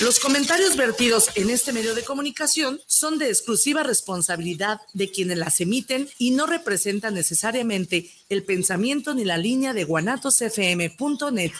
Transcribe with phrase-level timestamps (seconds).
[0.00, 5.60] los comentarios vertidos en este medio de comunicación son de exclusiva responsabilidad de quienes las
[5.60, 11.52] emiten y no representan necesariamente el pensamiento ni la línea de guanatosfm.net.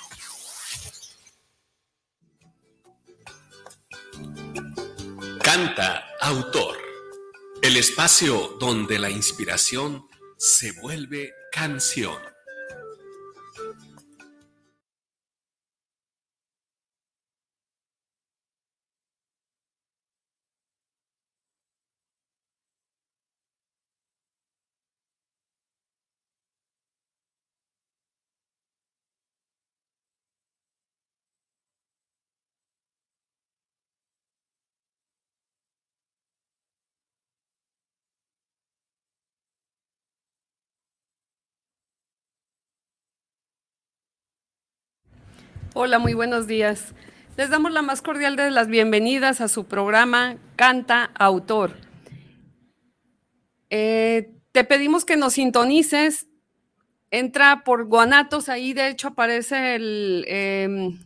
[5.42, 6.78] Canta autor.
[7.62, 10.06] El espacio donde la inspiración
[10.38, 12.29] se vuelve canción.
[45.72, 46.96] Hola, muy buenos días.
[47.36, 51.76] Les damos la más cordial de las bienvenidas a su programa Canta Autor.
[53.70, 56.26] Eh, te pedimos que nos sintonices.
[57.12, 59.76] Entra por Guanatos, ahí de hecho aparece
[60.26, 60.98] em,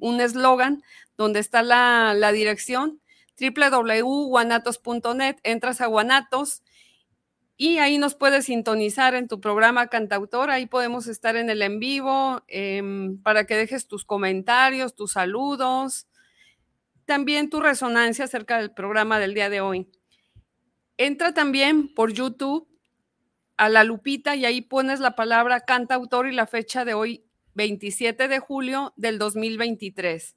[0.00, 0.84] un eslogan
[1.16, 3.00] donde está la, la dirección
[3.40, 5.38] www.guanatos.net.
[5.42, 6.62] Entras a Guanatos
[7.60, 11.80] y ahí nos puedes sintonizar en tu programa Cantautor, ahí podemos estar en el en
[11.80, 16.06] vivo em, para que dejes tus comentarios, tus saludos,
[17.04, 19.88] también tu resonancia acerca del programa del día de hoy.
[20.98, 22.68] Entra también por YouTube
[23.56, 28.28] a la lupita y ahí pones la palabra cantautor y la fecha de hoy, 27
[28.28, 30.36] de julio del 2023.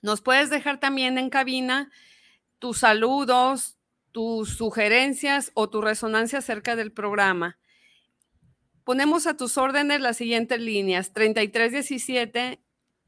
[0.00, 1.90] Nos puedes dejar también en cabina
[2.58, 3.76] tus saludos,
[4.12, 7.58] tus sugerencias o tu resonancia acerca del programa.
[8.84, 12.60] Ponemos a tus órdenes las siguientes líneas: 3317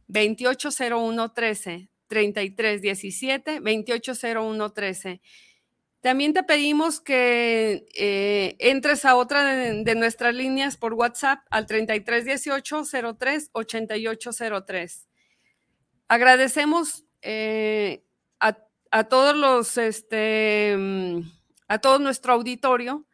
[0.09, 5.21] 280113, 3317 280113.
[6.03, 13.17] También te pedimos que eh, entres a otra de, nuestras líneas por WhatsApp al 3318
[13.17, 15.09] 03 8803.
[16.09, 18.05] Agradecemos eh,
[18.93, 21.23] a todos los, este, mm,
[21.67, 23.07] a todo nuestro auditorio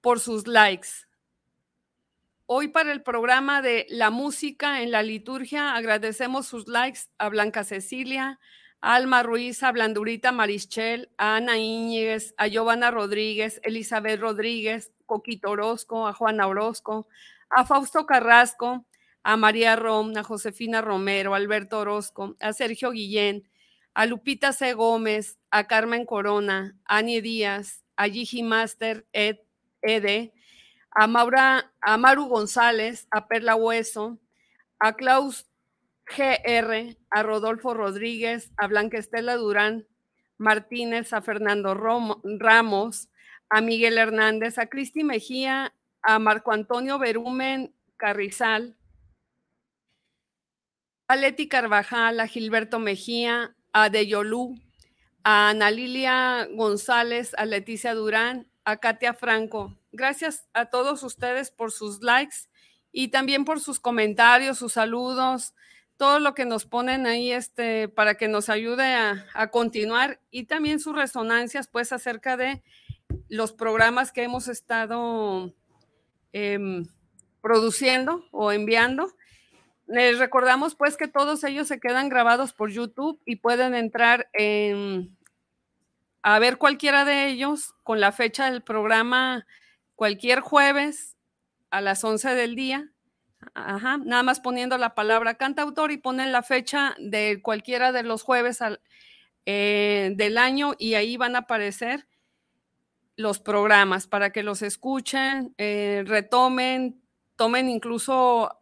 [0.00, 0.88] por sus likes.
[2.46, 7.62] Hoy para el programa de La Música en la Liturgia agradecemos sus likes a Blanca
[7.62, 8.40] Cecilia,
[8.80, 15.50] a Alma Ruiz, a Blandurita Marichel, a Ana Íñiguez, a Giovanna Rodríguez, Elizabeth Rodríguez, Coquito
[15.50, 17.06] Orozco, a Juana Orozco,
[17.50, 18.84] a Fausto Carrasco,
[19.22, 23.48] a María Rom, a Josefina Romero, a Alberto Orozco, a Sergio Guillén,
[23.94, 24.74] a Lupita C.
[24.74, 29.38] Gómez, a Carmen Corona, a Annie Díaz, a Gigi Master Ed,
[29.82, 30.32] Ede,
[30.90, 34.18] a, Maura, a Maru González, a Perla Hueso,
[34.78, 35.46] a Klaus
[36.06, 39.86] GR, a Rodolfo Rodríguez, a Blanca Estela Durán
[40.38, 43.08] Martínez, a Fernando Ramos,
[43.50, 48.76] a Miguel Hernández, a Cristi Mejía, a Marco Antonio Berumen Carrizal,
[51.08, 54.54] a Leti Carvajal, a Gilberto Mejía, a Deyolú,
[55.24, 59.74] a Ana Lilia González, a Leticia Durán, a Katia Franco.
[59.90, 62.36] Gracias a todos ustedes por sus likes
[62.92, 65.54] y también por sus comentarios, sus saludos,
[65.96, 70.78] todo lo que nos ponen ahí este, para que nos ayude a, continuar y también
[70.78, 72.62] sus resonancias pues acerca de
[73.28, 75.54] los programas que hemos estado
[76.32, 76.86] em,
[77.40, 79.14] produciendo o enviando.
[79.88, 84.30] Les recordamos pues que todos ellos se quedan grabados por YouTube y pueden entrar
[86.22, 89.46] a ver cualquiera de ellos con la fecha del programa
[89.94, 91.16] cualquier jueves
[91.70, 92.92] a las 11 del día.
[93.54, 98.22] Ajá, nada más poniendo la palabra cantautor y ponen la fecha de cualquiera de los
[98.22, 98.58] jueves
[99.46, 102.06] eh, del año y ahí van a aparecer
[103.16, 107.00] los programas para que los escuchen, eh, retomen,
[107.36, 108.57] tomen incluso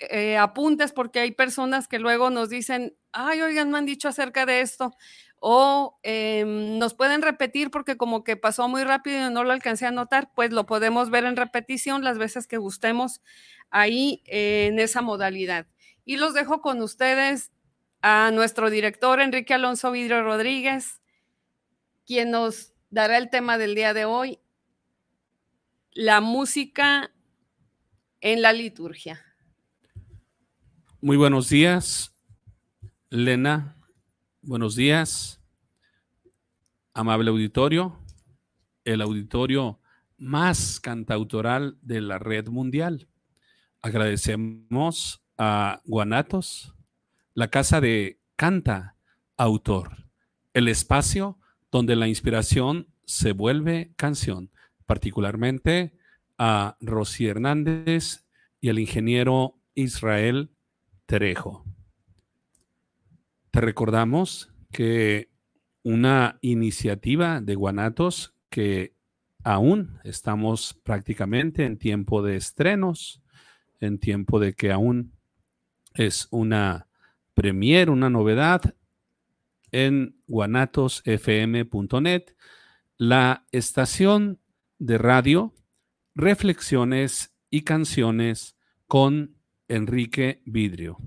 [0.00, 4.46] eh, apuntes porque hay personas que luego nos dicen, ay, oigan, me han dicho acerca
[4.46, 4.92] de esto,
[5.38, 9.86] o em, nos pueden repetir porque como que pasó muy rápido y no lo alcancé
[9.86, 13.20] a notar, pues lo podemos ver en repetición las veces que gustemos
[13.70, 15.66] ahí en esa modalidad.
[16.04, 17.52] Y los dejo con ustedes
[18.02, 21.00] a nuestro director Enrique Alonso Vidrio Rodríguez,
[22.06, 24.40] quien nos dará el tema del día de hoy,
[25.92, 27.12] la música
[28.20, 29.29] en la liturgia.
[31.02, 32.14] Muy buenos días,
[33.08, 33.74] Lena.
[34.42, 35.40] Buenos días,
[36.92, 37.98] amable auditorio,
[38.84, 39.80] el auditorio
[40.18, 43.08] más cantautoral de la red mundial.
[43.80, 46.74] Agradecemos a Guanatos,
[47.32, 48.96] la casa de Canta
[49.38, 50.06] Autor,
[50.52, 51.38] el espacio
[51.72, 54.50] donde la inspiración se vuelve canción,
[54.84, 55.96] particularmente
[56.36, 58.26] a Rosy Hernández
[58.60, 60.50] y al ingeniero Israel
[63.50, 65.28] Te recordamos que
[65.82, 68.94] una iniciativa de Guanatos que
[69.42, 73.24] aún estamos prácticamente en tiempo de estrenos,
[73.80, 75.14] en tiempo de que aún
[75.94, 76.86] es una
[77.34, 78.76] premier, una novedad
[79.72, 82.36] en guanatosfm.net,
[82.98, 84.38] la estación
[84.78, 85.56] de radio
[86.14, 88.54] Reflexiones y canciones
[88.86, 89.39] con
[89.70, 90.98] Enrique Vidrio.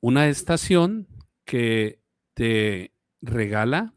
[0.00, 1.06] Una estación
[1.44, 2.02] que
[2.34, 3.94] te regala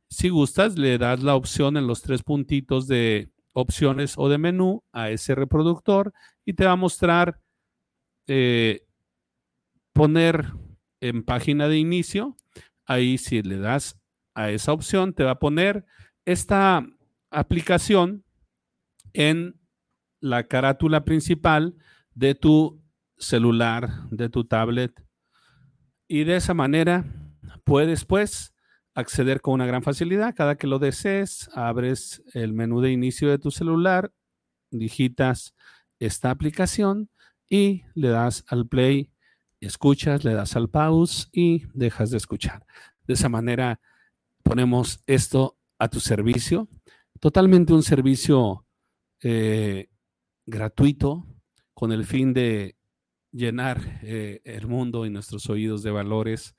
[0.07, 4.83] Si gustas, le das la opción en los tres puntitos de opciones o de menú
[4.91, 6.13] a ese reproductor
[6.45, 7.41] y te va a mostrar
[8.27, 8.85] eh,
[9.93, 10.53] poner
[11.01, 12.37] en página de inicio.
[12.85, 13.99] Ahí si le das
[14.35, 15.87] a esa opción, te va a poner
[16.23, 16.85] esta
[17.29, 18.25] aplicación
[19.13, 19.59] en
[20.19, 21.75] la carátula principal
[22.13, 22.81] de tu
[23.17, 25.05] celular, de tu tablet.
[26.07, 27.05] Y de esa manera
[27.63, 28.53] puedes pues
[28.95, 30.35] acceder con una gran facilidad.
[30.35, 34.11] Cada que lo desees, abres el menú de inicio de tu celular,
[34.71, 35.55] digitas
[35.99, 37.09] esta aplicación
[37.49, 39.11] y le das al play,
[39.59, 42.65] escuchas, le das al pause y dejas de escuchar.
[43.07, 43.79] De esa manera
[44.43, 46.67] ponemos esto a tu servicio,
[47.19, 48.65] totalmente un servicio
[49.21, 49.89] eh,
[50.45, 51.25] gratuito
[51.73, 52.75] con el fin de
[53.31, 56.55] llenar eh, el mundo y nuestros oídos de valores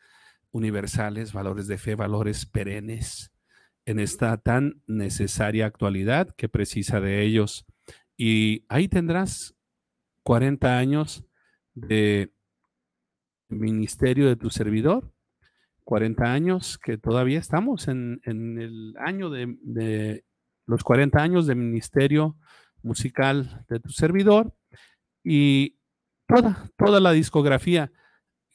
[0.53, 3.33] universales, valores de fe, valores perennes
[3.87, 7.67] en esta tan necesaria actualidad que precisa de ellos.
[8.17, 9.55] Y ahí tendrás
[10.23, 11.25] 40 años
[11.75, 12.33] de
[13.49, 15.13] ministerio de tu servidor,
[15.85, 20.25] 40 años que todavía estamos en, el año de,
[20.71, 22.37] los 40 años de ministerio
[22.83, 24.55] musical de tu servidor
[25.23, 25.77] y
[26.27, 27.93] toda, toda la discografía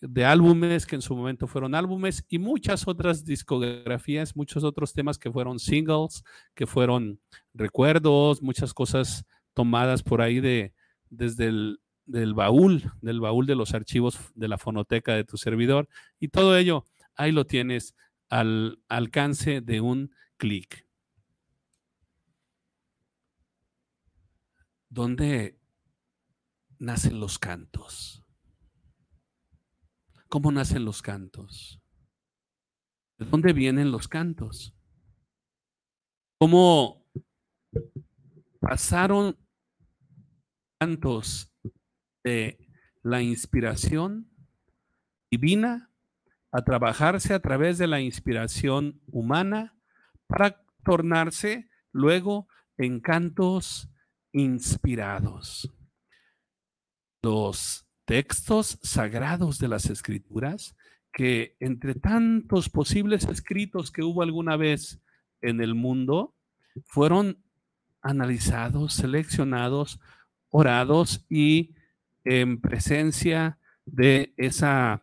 [0.01, 5.17] de álbumes que en su momento fueron álbumes y muchas otras discografías, muchos otros temas
[5.17, 7.19] que fueron singles, que fueron
[7.53, 10.73] recuerdos, muchas cosas tomadas por ahí de
[11.09, 15.89] desde el del baúl, del baúl de los archivos de la fonoteca de tu servidor
[16.19, 17.95] y todo ello ahí lo tienes
[18.29, 20.84] al alcance de un clic.
[24.95, 25.59] ¿Dónde
[26.79, 28.23] nacen los cantos?
[30.29, 31.81] cómo nacen los cantos.
[33.17, 34.73] ¿De dónde vienen los cantos?
[36.37, 37.05] ¿Cómo
[38.61, 39.37] pasaron
[40.79, 41.53] cantos
[42.23, 42.57] de
[43.03, 44.31] la inspiración
[45.29, 45.91] divina
[46.53, 49.77] a trabajarse a través de la inspiración humana
[50.27, 52.47] para tornarse luego
[52.77, 53.89] en cantos
[54.35, 55.73] inspirados.
[57.23, 60.75] Los textos sagrados de las escrituras,
[61.13, 64.99] que entre tantos posibles escritos que hubo alguna vez
[65.41, 66.35] en el mundo,
[66.85, 67.41] fueron
[68.01, 70.01] analizados, seleccionados,
[70.49, 71.73] orados y
[72.25, 75.01] en presencia de esa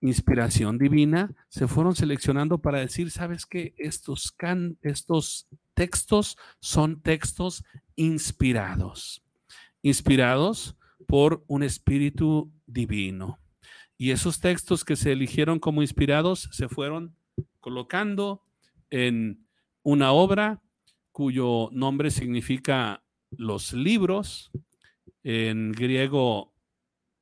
[0.00, 3.72] inspiración divina, se fueron seleccionando para decir, ¿sabes qué?
[3.78, 7.64] Estos, can, estos textos son textos
[7.96, 9.24] inspirados,
[9.82, 13.38] inspirados por un espíritu divino.
[13.96, 17.16] Y esos textos que se eligieron como inspirados se fueron
[17.60, 18.42] colocando
[18.90, 19.46] en
[19.82, 20.62] una obra
[21.12, 24.50] cuyo nombre significa los libros,
[25.22, 26.54] en griego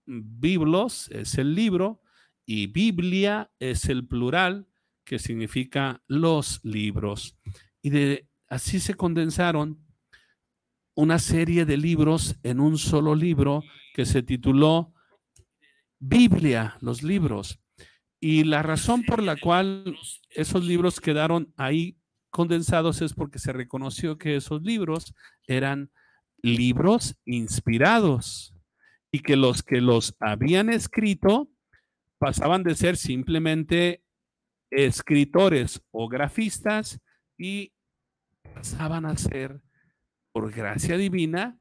[0.07, 2.02] biblos es el libro
[2.45, 4.67] y Biblia es el plural
[5.05, 7.37] que significa los libros.
[7.83, 7.93] Y
[8.49, 9.85] así se condensaron
[10.94, 13.62] una serie de libros en un solo libro
[13.94, 14.92] que se tituló
[15.99, 17.61] Biblia, los libros.
[18.20, 19.96] Y la razón por la cual
[20.30, 21.99] esos libros quedaron ahí
[22.30, 25.14] condensados es porque se reconoció que esos libros
[25.46, 25.90] eran
[26.42, 28.54] libros inspirados
[29.12, 31.50] y que los que los habían escrito
[32.18, 34.02] pasaban de ser simplemente
[34.70, 37.00] escritores o grafistas
[37.37, 37.72] y
[38.54, 39.61] pasaban a ser,
[40.32, 41.58] por gracia divina,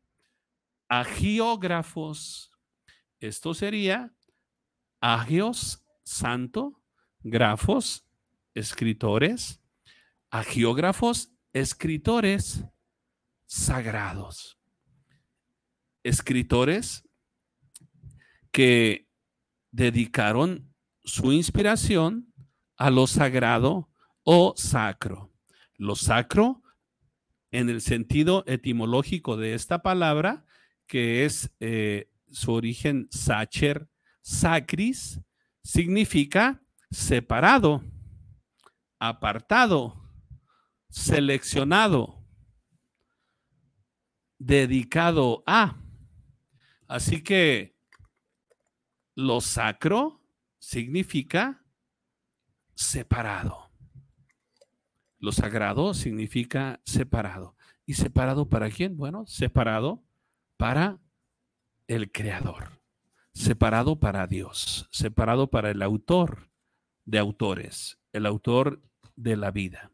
[0.88, 2.52] agiógrafos.
[3.20, 4.14] Esto sería
[5.00, 6.82] agios, santo,
[7.20, 8.06] grafos,
[8.54, 9.62] escritores,
[10.30, 12.66] agiógrafos, escritores
[13.46, 14.58] sagrados.
[16.04, 17.08] Escritores
[18.52, 19.08] que
[19.72, 20.74] dedicaron
[21.04, 22.34] su inspiración
[22.78, 23.90] a lo sagrado
[24.24, 25.32] o sacro.
[25.76, 26.61] Lo sacro,
[27.52, 30.46] en el sentido etimológico de esta palabra,
[30.88, 33.90] que es eh, su origen sacher,
[34.22, 35.20] sacris,
[35.64, 37.84] significa separado,
[39.00, 40.02] apartado,
[40.90, 42.26] seleccionado,
[44.38, 45.78] dedicado a.
[46.88, 47.78] Así que
[49.16, 50.22] lo sacro
[50.60, 51.64] significa
[52.76, 53.61] separado.
[55.22, 57.56] Lo sagrado significa separado.
[57.86, 58.98] ¿Y separado para quién?
[58.98, 60.04] Bueno, separado
[60.58, 61.00] para
[61.88, 62.82] el Creador,
[63.32, 66.50] separado para Dios, separado para el autor
[67.06, 68.82] de autores, el autor
[69.16, 69.92] de la vida.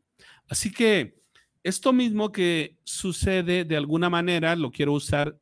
[0.48, 1.22] Así que
[1.62, 5.38] esto mismo que sucede de alguna manera, lo quiero usar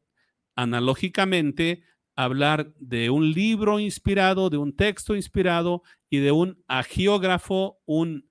[0.56, 1.84] analógicamente
[2.16, 8.28] hablar de un libro inspirado, de un texto inspirado y de un agiógrafo, un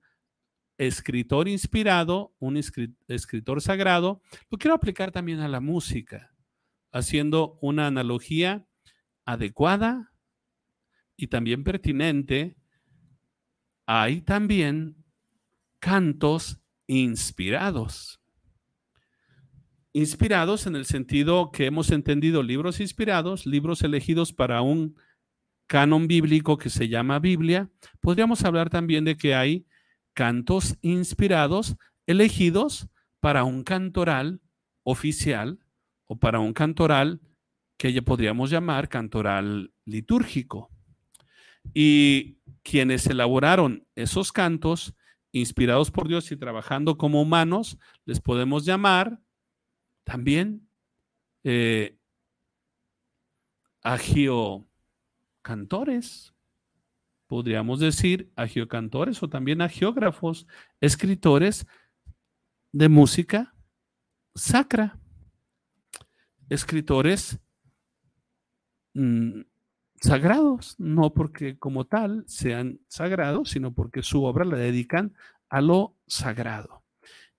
[0.77, 4.21] escritor inspirado, un escritor sagrado.
[4.49, 6.33] Lo quiero aplicar también a la música,
[6.91, 8.65] haciendo una analogía
[9.25, 10.11] adecuada
[11.15, 12.57] y también pertinente.
[13.85, 15.03] Hay también
[15.79, 18.19] cantos inspirados
[19.95, 24.97] inspirados en el sentido que hemos entendido libros inspirados, libros elegidos para un
[25.67, 27.69] canon bíblico que se llama Biblia.
[28.01, 29.65] Podríamos hablar también de que hay
[30.15, 31.75] cantos inspirados
[32.07, 32.87] elegidos
[33.19, 34.41] para un cantoral
[34.83, 35.59] oficial
[36.05, 37.21] o para un cantoral
[37.77, 40.71] que ya podríamos llamar cantoral litúrgico.
[41.73, 44.95] Y quienes elaboraron esos cantos
[45.31, 49.19] inspirados por Dios y trabajando como humanos, les podemos llamar
[50.05, 50.69] también
[51.43, 51.97] eh,
[53.81, 56.34] agiocantores,
[57.27, 60.47] podríamos decir agiocantores o también agiógrafos,
[60.81, 61.65] escritores
[62.71, 63.53] de música
[64.35, 64.99] sacra,
[66.49, 67.39] escritores
[68.93, 69.41] mm,
[70.01, 75.15] sagrados, no porque como tal sean sagrados, sino porque su obra la dedican
[75.49, 76.83] a lo sagrado.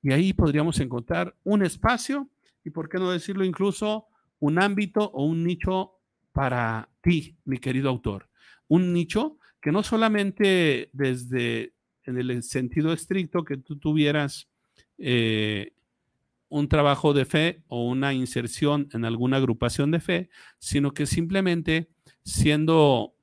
[0.02, 2.28] Y ahí podríamos encontrar un espacio
[2.64, 4.07] y por qué no decirlo incluso
[4.38, 5.93] un ámbito o un nicho
[6.33, 8.28] para ti, mi querido autor.
[8.69, 14.49] Un nicho que no solamente desde en el sentido estricto que tú tuvieras
[14.96, 15.73] eh,
[16.49, 20.30] un trabajo de fe o una inserción en alguna agrupación de fe,
[20.61, 21.90] sino que simplemente
[22.23, 23.16] siendo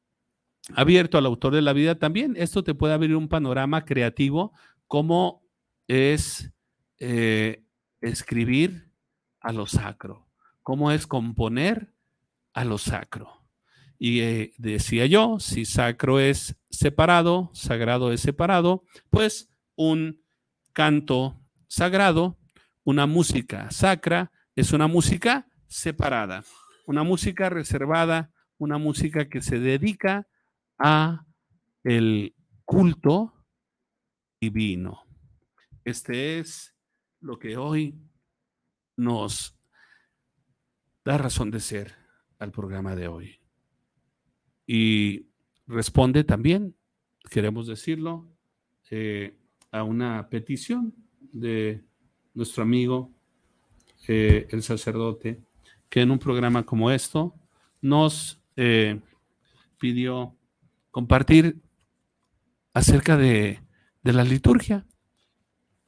[0.75, 2.33] abierto al autor de la vida también.
[2.35, 4.51] Esto te puede abrir un panorama creativo,
[4.85, 5.45] como
[5.87, 6.51] es
[6.99, 7.63] eh,
[8.01, 8.91] escribir
[9.39, 10.27] a lo sacro,
[10.61, 11.93] cómo es componer
[12.51, 13.42] a lo sacro.
[14.05, 20.21] Y eh, decía yo, si sacro es separado, sagrado es separado, pues un
[20.73, 22.37] canto sagrado,
[22.83, 26.43] una música sacra, es una música separada,
[26.85, 30.27] una música reservada, una música que se dedica
[30.77, 31.25] a
[31.85, 33.33] el culto
[34.41, 35.05] divino.
[35.85, 36.75] Este es
[37.21, 37.97] lo que hoy
[38.97, 39.57] nos
[41.05, 41.95] da razón de ser
[42.37, 43.42] al programa de hoy.
[44.65, 45.25] Y
[45.67, 46.75] responde también,
[47.29, 48.27] queremos decirlo,
[48.89, 49.35] eh,
[49.71, 50.93] a una petición
[51.31, 51.83] de
[52.33, 53.11] nuestro amigo,
[54.07, 55.41] eh, el sacerdote,
[55.89, 57.33] que en un programa como esto
[57.81, 58.99] nos eh,
[59.79, 60.35] pidió
[60.91, 61.57] compartir
[62.73, 63.61] acerca de,
[64.03, 64.85] de la liturgia,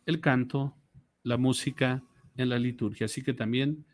[0.05, 0.75] el canto,
[1.24, 2.03] la música
[2.38, 3.05] en la liturgia.
[3.05, 3.86] Así que también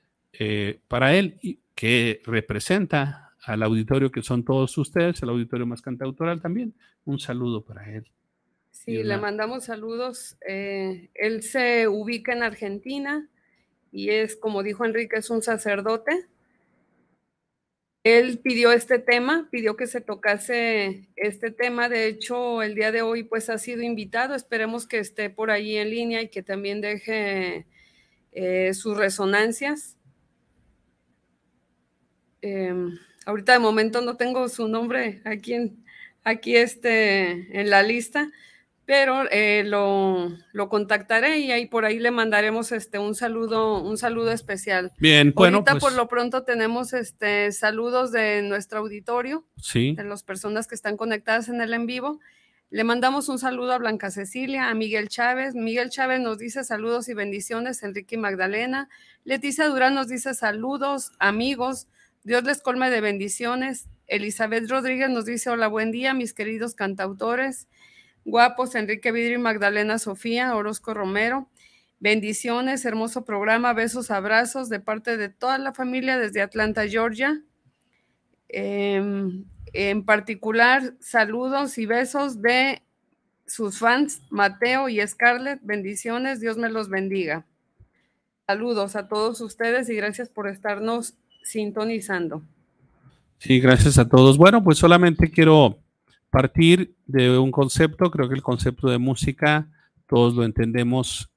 [0.88, 1.38] para él,
[1.76, 6.74] que representa al auditorio que son todos ustedes, el auditorio más cantautoral también,
[7.06, 8.10] un saludo para él.
[8.72, 10.38] Sí, le mandamos saludos.
[10.48, 13.28] Eh, él se ubica en Argentina
[13.92, 16.28] y es, como dijo Enrique, es un sacerdote.
[18.04, 21.90] Él pidió este tema, pidió que se tocase este tema.
[21.90, 24.34] De hecho, el día de hoy pues ha sido invitado.
[24.34, 27.68] Esperemos que esté por ahí en línea y que también deje
[28.32, 29.98] eh, sus resonancias.
[32.42, 35.84] Em, ahorita de momento no tengo su nombre aquí en,
[36.24, 38.32] aquí este, en la lista,
[38.86, 40.38] pero eh, lo,
[40.70, 44.92] contactaré y ahí por ahí le mandaremos este un saludo, un saludo especial.
[44.98, 45.58] Bien, bueno.
[45.58, 49.94] Ahorita por pues lo pronto tenemos este saludos de nuestro auditorio, sí.
[49.96, 52.20] de las personas que están conectadas en el en vivo.
[52.70, 55.56] Le mandamos un saludo a Blanca Cecilia, a Miguel Chávez.
[55.56, 58.90] Miguel Chávez nos dice saludos y bendiciones, Enrique y Magdalena.
[59.26, 61.88] Leticia Durán nos dice saludos, amigos.
[62.24, 63.90] Dios les colme de bendiciones.
[64.06, 67.68] Elizabeth Rodríguez nos dice hola, buen día, mis queridos cantautores.
[68.26, 71.50] Guapos, Enrique Vidri, Magdalena Sofía, Orozco Romero.
[72.00, 77.42] Bendiciones, hermoso programa, besos, abrazos de parte de toda la familia desde Atlanta, Georgia.
[78.50, 82.84] Em, en particular, saludos y besos de
[83.48, 85.60] sus fans, Mateo y Scarlett.
[85.64, 87.48] Bendiciones, Dios me los bendiga.
[88.46, 92.44] Saludos a todos ustedes y gracias por estarnos sintonizando.
[93.38, 94.38] Sí, gracias a todos.
[94.38, 95.80] Bueno, pues solamente quiero
[96.30, 99.68] partir de un concepto, creo que el concepto de música,
[100.08, 101.30] todos lo entendemos,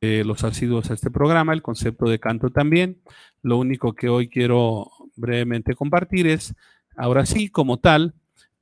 [0.00, 3.00] eh, los asiduos a este programa, el concepto de canto también.
[3.42, 6.54] Lo único que hoy quiero brevemente compartir es,
[6.96, 8.14] ahora sí, como tal,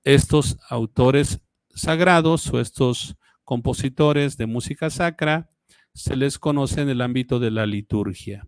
[0.05, 1.41] estos autores
[1.75, 5.49] sagrados o estos compositores de música sacra
[5.95, 8.47] se les conoce en el ámbito de la liturgia.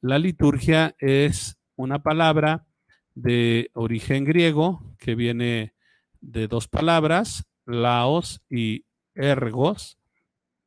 [0.00, 2.66] La liturgia es una palabra
[3.14, 5.74] de origen griego que viene
[6.20, 9.98] de dos palabras, laos y ergos,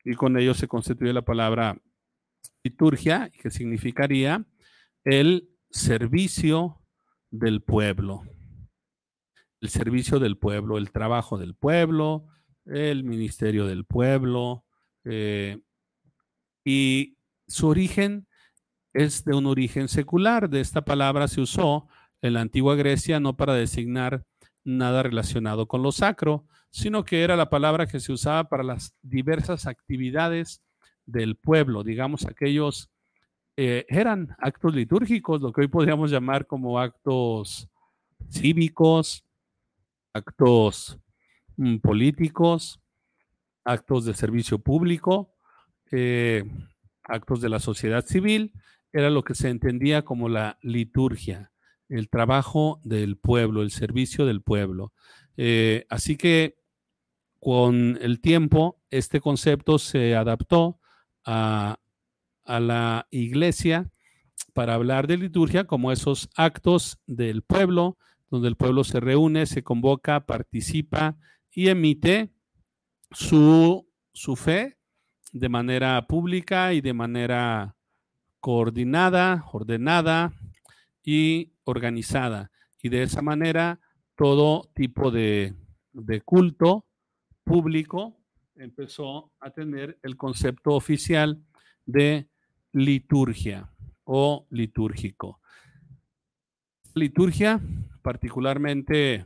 [0.04, 1.78] y con ello se constituye la palabra
[2.64, 4.46] liturgia, que significaría
[5.04, 6.82] el servicio
[7.30, 8.24] del pueblo.
[9.62, 12.28] El servicio del pueblo, el trabajo del pueblo,
[12.66, 14.66] el ministerio del pueblo.
[15.06, 15.60] Eh,
[16.66, 18.28] y su origen
[18.94, 20.50] es de un origen secular.
[20.50, 21.88] De esta palabra se usó
[22.22, 24.24] en la antigua Grecia no para designar
[24.64, 28.96] nada relacionado con lo sacro, sino que era la palabra que se usaba para las
[29.02, 30.62] diversas actividades
[31.06, 32.90] del pueblo, digamos, aquellos
[33.56, 37.70] eh, eran actos litúrgicos, lo que hoy podríamos llamar como actos
[38.32, 39.24] cívicos,
[40.14, 40.98] actos
[41.58, 42.80] mm, políticos,
[43.64, 45.36] actos de servicio público,
[45.92, 46.44] eh,
[47.04, 48.54] actos de la sociedad civil,
[48.94, 51.52] era lo que se entendía como la liturgia,
[51.90, 54.94] el trabajo del pueblo, el servicio del pueblo.
[55.36, 56.56] Eh, así que
[57.40, 60.80] con el tiempo, este concepto se adaptó
[61.26, 61.80] a,
[62.46, 63.92] a la iglesia
[64.54, 67.98] para hablar de liturgia como esos actos del pueblo,
[68.30, 71.18] donde el pueblo se reúne, se convoca, participa
[71.52, 72.32] y emite
[73.12, 74.78] su, su fe
[75.32, 77.73] de manera pública y de manera
[78.44, 80.34] coordinada, ordenada
[81.02, 82.52] y organizada.
[82.82, 83.80] Y de esa manera
[84.18, 85.56] todo tipo de,
[86.26, 86.86] culto
[87.46, 88.20] público
[88.58, 91.42] empezó a tener el concepto oficial
[91.86, 92.28] de
[92.74, 93.72] liturgia
[94.04, 95.40] o litúrgico.
[96.96, 97.62] Liturgia,
[98.02, 99.26] particularmente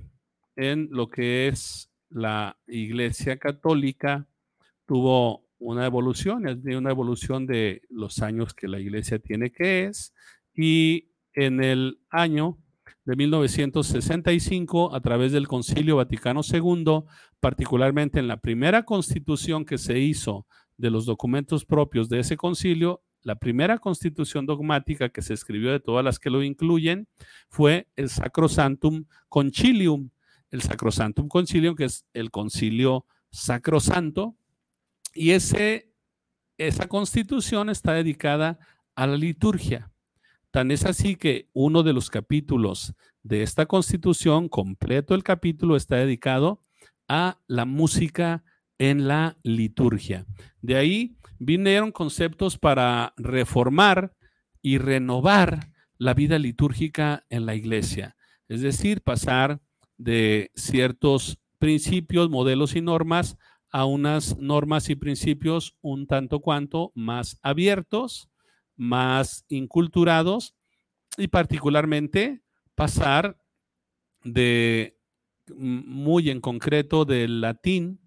[0.56, 4.28] en lo que es la Iglesia Católica
[4.86, 10.14] tuvo una evolución, una evolución de los años que la Iglesia tiene que es,
[10.54, 12.58] y en el año
[13.06, 17.04] de 1965, a través del Concilio Vaticano II,
[17.40, 20.46] particularmente en la primera constitución que se hizo
[20.78, 25.80] de los documentos propios de ese concilio, la primera constitución dogmática que se escribió de
[25.80, 27.08] todas las que lo incluyen
[27.50, 30.10] fue el Sacrosantum Concilium.
[30.50, 34.36] El Sacrosantum Concilium, que es el concilio sacrosanto,
[35.18, 35.94] y ese,
[36.58, 38.60] esa constitución está dedicada
[38.96, 39.92] a la liturgia.
[40.52, 45.98] Tan es así que uno de los capítulos de esta constitución, completo el capítulo, está
[45.98, 46.64] dedicado
[47.08, 48.44] a la música
[48.78, 50.26] en la liturgia.
[50.62, 54.14] De ahí vinieron conceptos para reformar
[54.62, 58.16] y renovar la vida litúrgica en la iglesia,
[58.48, 59.62] es decir, pasar
[59.98, 63.38] de ciertos principios, modelos y normas
[63.72, 68.30] a unas normas y principios un tanto cuanto más abiertos,
[68.76, 70.56] más inculturados
[71.18, 72.44] y particularmente
[72.76, 73.38] pasar
[74.24, 74.98] de
[75.56, 78.02] muy en concreto del latín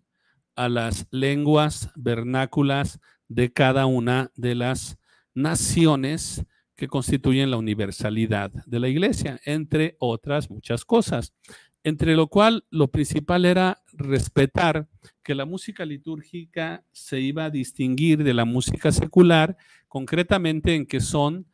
[0.57, 4.99] a las lenguas vernáculas de cada una de las
[5.35, 6.45] naciones
[6.77, 11.35] que constituyen la universalidad de la iglesia, entre otras muchas cosas.
[11.83, 14.89] Entre lo cual lo principal era respetar
[15.23, 19.57] que la música litúrgica se iba a distinguir de la música secular,
[19.89, 21.47] concretamente en que son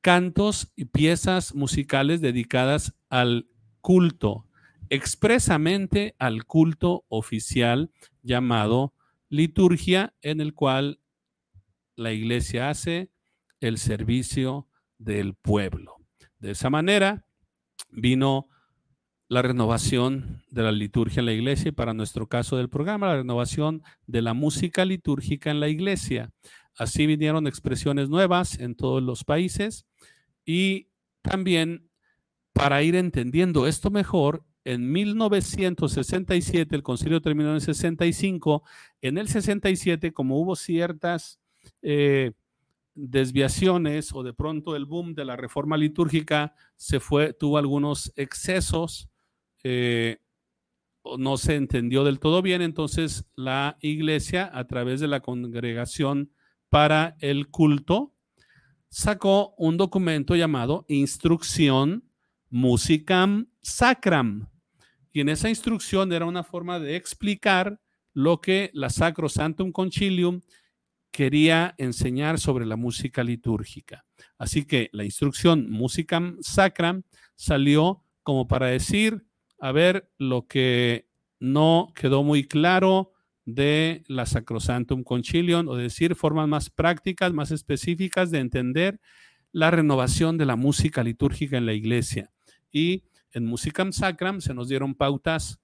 [0.00, 3.48] cantos y piezas musicales dedicadas al
[3.80, 4.46] culto,
[4.90, 7.90] expresamente al culto oficial
[8.22, 8.94] llamado
[9.28, 11.00] liturgia, en el cual
[11.96, 13.10] la iglesia hace
[13.60, 15.96] el servicio del pueblo.
[16.38, 17.26] De esa manera
[17.90, 18.48] vino
[19.32, 23.16] la renovación de la liturgia en la iglesia y para nuestro caso del programa, la
[23.16, 26.30] renovación de la música litúrgica en la iglesia.
[26.76, 29.86] Así vinieron expresiones nuevas en todos los países
[30.44, 30.88] y
[31.22, 31.88] también
[32.52, 38.62] para ir entendiendo esto mejor, en 1967, el concilio terminó en el 65,
[39.00, 41.40] en el 67, como hubo ciertas
[41.80, 42.32] eh,
[42.94, 49.08] desviaciones o de pronto el boom de la reforma litúrgica se fue, tuvo algunos excesos,
[49.64, 50.18] eh,
[51.18, 56.30] no se entendió del todo bien, entonces la iglesia a través de la congregación
[56.68, 58.14] para el culto
[58.88, 62.04] sacó un documento llamado Instrucción
[62.50, 64.48] Musicam Sacram.
[65.12, 67.80] Y en esa instrucción era una forma de explicar
[68.14, 70.40] lo que la Sacro Santum Concilium
[71.10, 74.04] quería enseñar sobre la música litúrgica.
[74.38, 77.02] Así que la instrucción Musicam Sacram
[77.34, 79.26] salió como para decir,
[79.62, 81.06] a ver, lo que
[81.38, 83.12] no quedó muy claro
[83.44, 89.00] de la Sacrosantum Concilium, o decir, formas más prácticas, más específicas de entender
[89.52, 92.32] la renovación de la música litúrgica en la iglesia.
[92.72, 95.60] Y en Musicam Sacram se nos dieron pautas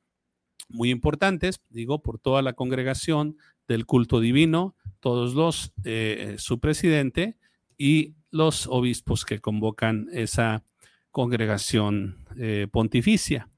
[0.69, 7.37] muy importantes, digo, por toda la congregación del culto divino, todos los, eh, su presidente
[7.77, 10.63] y los obispos que convocan esa
[11.11, 13.49] congregación eh, pontificia.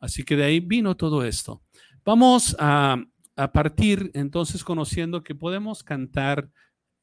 [0.00, 1.62] Así que de ahí vino todo esto.
[2.04, 2.96] Vamos a,
[3.36, 6.50] a partir entonces conociendo que podemos cantar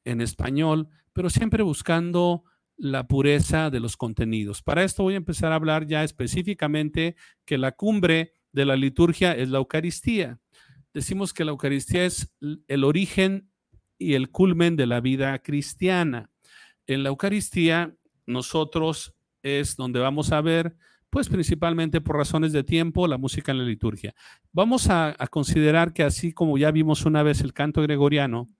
[0.04, 2.44] en español, pero siempre buscando
[2.76, 4.62] la pureza de los contenidos.
[4.62, 9.32] Para esto voy a empezar a hablar ya específicamente que la cumbre de la liturgia
[9.32, 10.40] es la Eucaristía.
[10.92, 12.32] Decimos que la Eucaristía es
[12.68, 13.50] el origen
[13.98, 16.30] y el culmen de la vida cristiana.
[16.86, 17.94] En la Eucaristía
[18.26, 20.76] nosotros es donde vamos a ver,
[21.14, 24.16] pues principalmente por razones de tiempo, la música en la liturgia.
[24.50, 28.50] Vamos a, considerar que así como ya vimos una vez el canto gregoriano,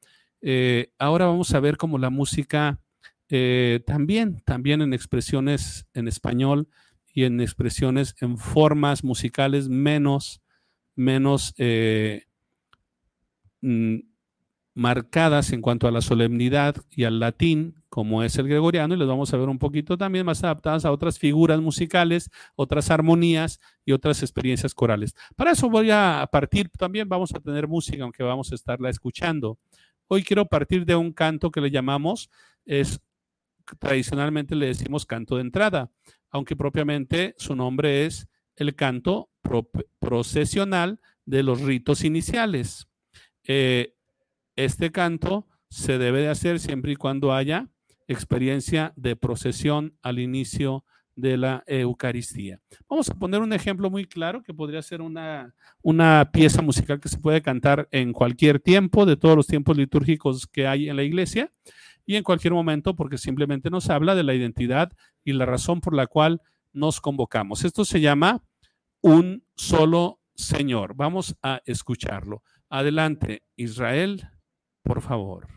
[0.40, 2.80] eh, ahora vamos a ver como la música
[3.28, 6.68] eh, también, también en expresiones en español
[7.12, 10.40] y en expresiones en formas musicales menos,
[10.94, 12.22] menos eh,
[13.62, 13.96] mm,
[14.74, 19.06] marcadas en cuanto a la solemnidad y al latín, como es el gregoriano, y les
[19.06, 23.92] vamos a ver un poquito también más adaptadas a otras figuras musicales, otras armonías y
[23.92, 25.14] otras experiencias corales.
[25.36, 29.58] Para eso voy a partir, también vamos a tener música, aunque vamos a estarla escuchando.
[30.08, 32.28] Hoy quiero partir de un canto que le llamamos,
[32.66, 33.00] es
[33.78, 35.90] tradicionalmente le decimos canto de entrada,
[36.30, 39.30] aunque propiamente su nombre es el canto
[40.00, 42.88] procesional de los ritos iniciales.
[43.46, 43.93] Eh,
[44.56, 47.68] este canto se debe de hacer siempre y cuando haya
[48.06, 50.84] experiencia de procesión al inicio
[51.16, 52.60] de la Eucaristía.
[52.88, 57.08] Vamos a poner un ejemplo muy claro que podría ser una, una pieza musical que
[57.08, 61.02] se puede cantar en cualquier tiempo, de todos los tiempos litúrgicos que hay en la
[61.02, 61.52] iglesia
[62.06, 64.92] y en cualquier momento porque simplemente nos habla de la identidad
[65.24, 67.64] y la razón por la cual nos convocamos.
[67.64, 68.42] Esto se llama
[69.00, 70.94] un solo Señor.
[70.96, 72.42] Vamos a escucharlo.
[72.68, 74.28] Adelante, Israel,
[74.84, 75.48] por favor.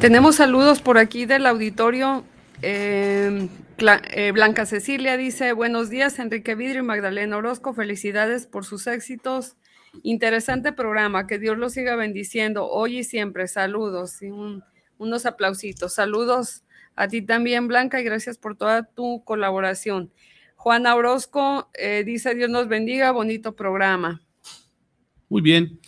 [0.00, 2.24] Tenemos saludos por aquí del auditorio.
[2.62, 8.86] Em, eh, Blanca Cecilia dice, buenos días, Enrique Vidrio y Magdalena Orozco, felicidades por sus
[8.86, 9.58] éxitos.
[10.02, 13.46] Interesante programa, que Dios los siga bendiciendo hoy y siempre.
[13.46, 14.30] Saludos y
[14.96, 15.92] unos aplausitos.
[15.92, 16.64] Saludos
[16.96, 20.10] a ti también, Blanca, y gracias por toda tu colaboración.
[20.56, 24.22] Juana Orozco eh, dice, Dios nos bendiga, bonito programa.
[25.28, 25.78] Muy bien.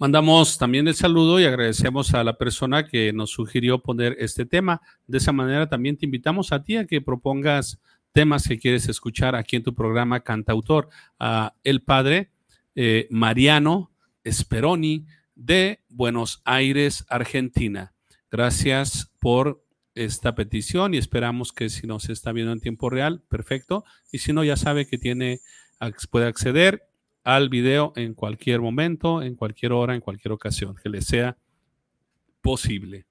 [0.00, 4.80] Mandamos también el saludo y agradecemos a la persona que nos sugirió poner este tema.
[5.08, 7.80] De esa manera también te invitamos a ti a que propongas
[8.12, 10.88] temas que quieres escuchar aquí en tu programa Cantautor.
[11.18, 12.30] a el padre
[12.76, 13.90] eh, Mariano
[14.24, 17.92] Speroni de Buenos Aires, Argentina.
[18.30, 19.64] Gracias por
[19.96, 23.84] esta petición y esperamos que si nos está viendo en tiempo real, perfecto.
[24.12, 25.40] Y si no, ya sabe que tiene,
[26.12, 26.87] puede acceder
[27.28, 31.36] al video en cualquier momento, en cualquier hora, en cualquier ocasión, que le sea
[32.40, 33.04] posible.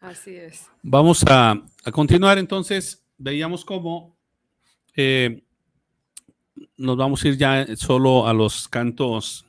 [0.00, 0.68] Así es.
[0.82, 3.06] Vamos a, continuar entonces.
[3.16, 4.18] Veíamos cómo
[4.96, 5.44] eh,
[6.76, 9.46] nos vamos a ir ya solo a los cantos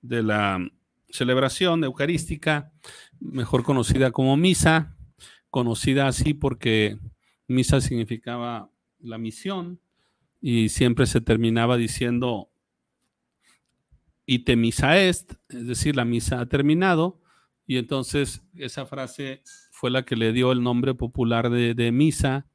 [0.00, 0.66] de la
[1.10, 2.72] celebración eucarística,
[3.20, 4.96] mejor conocida como misa,
[5.50, 6.96] conocida así porque
[7.48, 9.78] misa significaba la misión
[10.40, 12.48] y siempre se terminaba diciendo
[14.26, 17.20] y misa est, es decir, la misa ha terminado,
[17.66, 22.46] y entonces esa frase fue la que le dio el nombre popular de, misa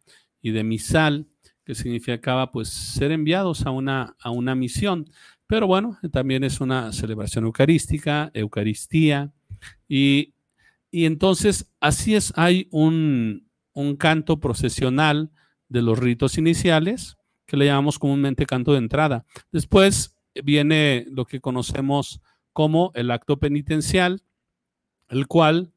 [0.41, 1.27] y de misal,
[1.65, 5.09] que significaba pues ser enviados a una, a una misión.
[5.47, 9.31] Pero bueno, también es una celebración eucarística, Eucaristía,
[9.87, 10.33] y,
[10.91, 15.31] y entonces así es, hay un, un canto procesional
[15.67, 19.25] de los ritos iniciales, que le llamamos comúnmente canto de entrada.
[19.51, 22.21] Después viene lo que conocemos
[22.53, 24.23] como el acto penitencial,
[25.09, 25.71] el cual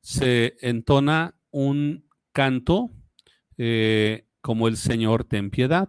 [0.00, 2.90] se entona un canto
[3.56, 5.88] eh, como el Señor ten piedad,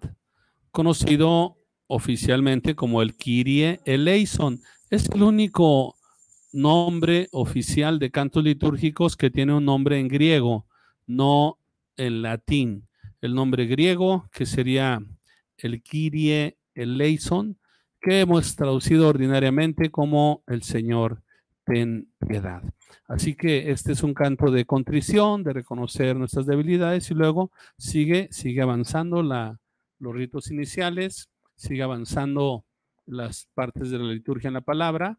[0.72, 1.58] conocido
[1.88, 4.62] oficialmente como el Kyrie eleison.
[4.90, 5.96] Es el único
[6.54, 10.66] nombre oficial de cantos litúrgicos que tiene un nombre en griego,
[11.06, 11.60] no
[11.98, 12.88] en latín.
[13.20, 15.02] El nombre griego, que sería
[15.58, 17.58] el Kyrie eleison,
[18.06, 21.24] que hemos traducido ordinariamente como el Señor
[21.64, 22.62] ten piedad.
[23.08, 28.28] Así que este es un canto de contrición, de reconocer nuestras debilidades y luego sigue,
[28.30, 32.64] sigue avanzando los ritos iniciales, sigue avanzando
[33.08, 35.18] las partes de la liturgia en la palabra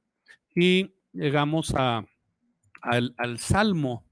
[0.54, 4.04] y llegamos al salmo.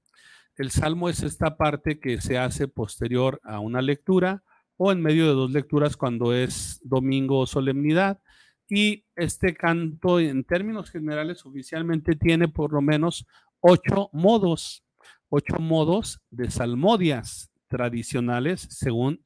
[0.57, 4.43] El salmo es esta parte que se hace posterior a una lectura
[4.75, 8.19] o en medio de dos lecturas cuando es domingo o solemnidad
[8.67, 13.25] Y este canto, en términos generales, oficialmente tiene por lo menos
[13.59, 14.83] ocho modos,
[15.29, 19.23] ocho modos de salmodias tradicionales según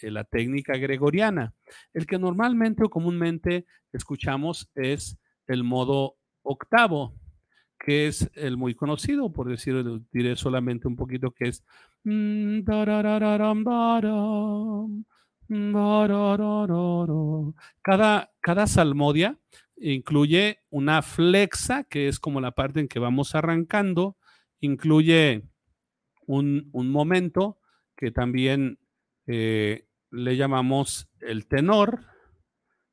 [0.00, 1.52] la técnica gregoriana.
[1.92, 7.14] El que normalmente o comúnmente escuchamos es el modo octavo,
[7.78, 11.64] que es el muy conocido, por decirlo, diré solamente un poquito, que es
[17.82, 19.38] cada, cada salmodia
[19.80, 24.16] incluye una flexa, que es como la parte en que vamos arrancando,
[24.60, 25.44] incluye
[26.26, 27.58] un, momento
[27.96, 28.78] que también
[29.26, 32.04] eh, le llamamos el tenor,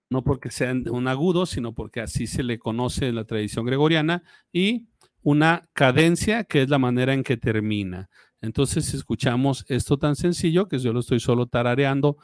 [0.10, 4.24] no porque sea un agudo, sino porque así se le conoce en la tradición gregoriana,
[4.52, 4.88] y
[5.22, 8.10] una cadencia, que es la manera en que termina.
[8.42, 12.18] Entonces escuchamos esto tan sencillo que yo lo estoy solo tarareando.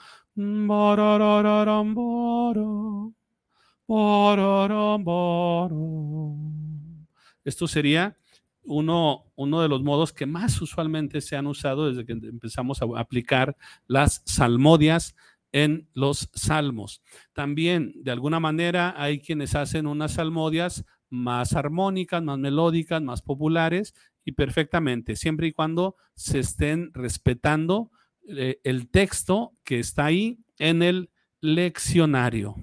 [7.44, 8.18] Esto sería
[8.64, 12.86] uno, uno de los modos que más usualmente se han usado desde que empezamos a
[12.98, 15.16] aplicar las salmodias
[15.52, 17.02] en los salmos.
[17.34, 23.94] También, de alguna manera, hay quienes hacen unas salmodias más armónicas, más melódicas, más populares
[24.24, 27.92] y perfectamente, siempre y cuando se estén respetando
[28.38, 31.10] eh, el texto que está ahí en el
[31.42, 32.56] leccionario.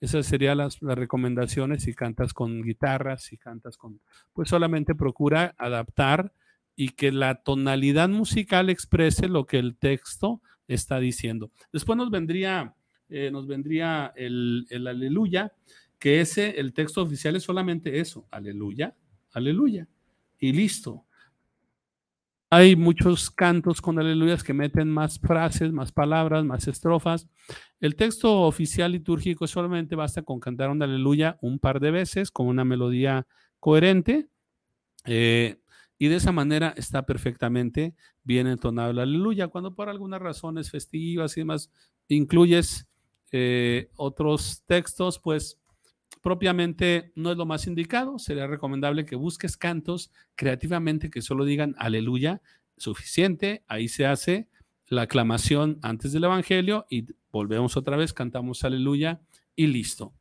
[0.00, 4.00] Esas serían las, recomendaciones si cantas con guitarras, si cantas con...
[4.32, 6.32] Pues solamente procura adaptar
[6.74, 11.52] y que la tonalidad musical exprese lo que el texto está diciendo.
[11.72, 12.74] Después nos vendría,
[13.08, 15.52] eh, nos vendría el, el aleluya,
[15.98, 18.96] que ese, el texto oficial es solamente eso, aleluya,
[19.32, 19.86] aleluya,
[20.40, 21.06] y listo.
[22.54, 27.26] Hay muchos cantos con aleluyas que meten más frases, más palabras, más estrofas.
[27.80, 32.46] El texto oficial litúrgico solamente basta con cantar un aleluya un par de veces con
[32.48, 33.26] una melodía
[33.58, 34.28] coherente.
[35.06, 35.62] Eh,
[35.96, 39.48] y de esa manera está perfectamente bien entonado el aleluya.
[39.48, 41.70] Cuando por algunas razones festivas y demás
[42.08, 42.86] incluyes
[43.30, 45.58] eh, otros textos, pues
[46.22, 48.18] propiamente no es lo más indicado.
[48.18, 52.40] Sería recomendable que busques cantos creativamente que solo digan aleluya,
[52.76, 53.64] suficiente.
[53.66, 54.48] Ahí se hace
[54.86, 59.20] la aclamación antes del Evangelio y volvemos otra vez, cantamos aleluya
[59.56, 60.14] y listo.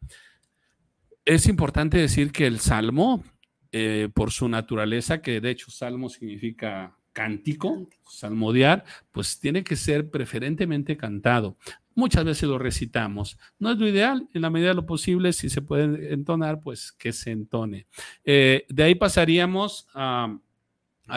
[1.23, 3.23] Es importante decir que el salmo,
[3.71, 10.09] eh, por su naturaleza, que de hecho salmo significa cántico, salmodiar, pues tiene que ser
[10.09, 11.57] preferentemente cantado.
[11.93, 13.37] Muchas veces lo recitamos.
[13.59, 16.91] No es lo ideal, en la medida de lo posible, si se puede entonar, pues
[16.93, 17.87] que se entone.
[18.23, 20.37] Eh, de ahí pasaríamos a,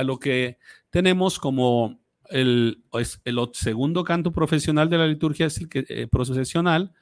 [0.04, 0.58] lo que
[0.90, 6.92] tenemos como el, el, segundo canto profesional de la liturgia, es el que, eh, procesional,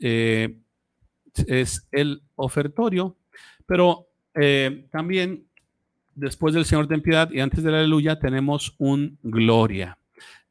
[0.00, 0.56] eh,
[1.46, 3.16] es el ofertorio,
[3.66, 4.08] pero
[4.90, 5.46] también
[6.14, 9.98] después del Señor ten piedad y antes de la aleluya tenemos un gloria.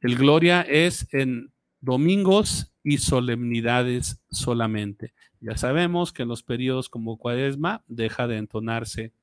[0.02, 5.14] El gloria es en domingos y solemnidades solamente.
[5.42, 9.14] Ya sabemos que en los periodos como cuaresma deja de entonarse.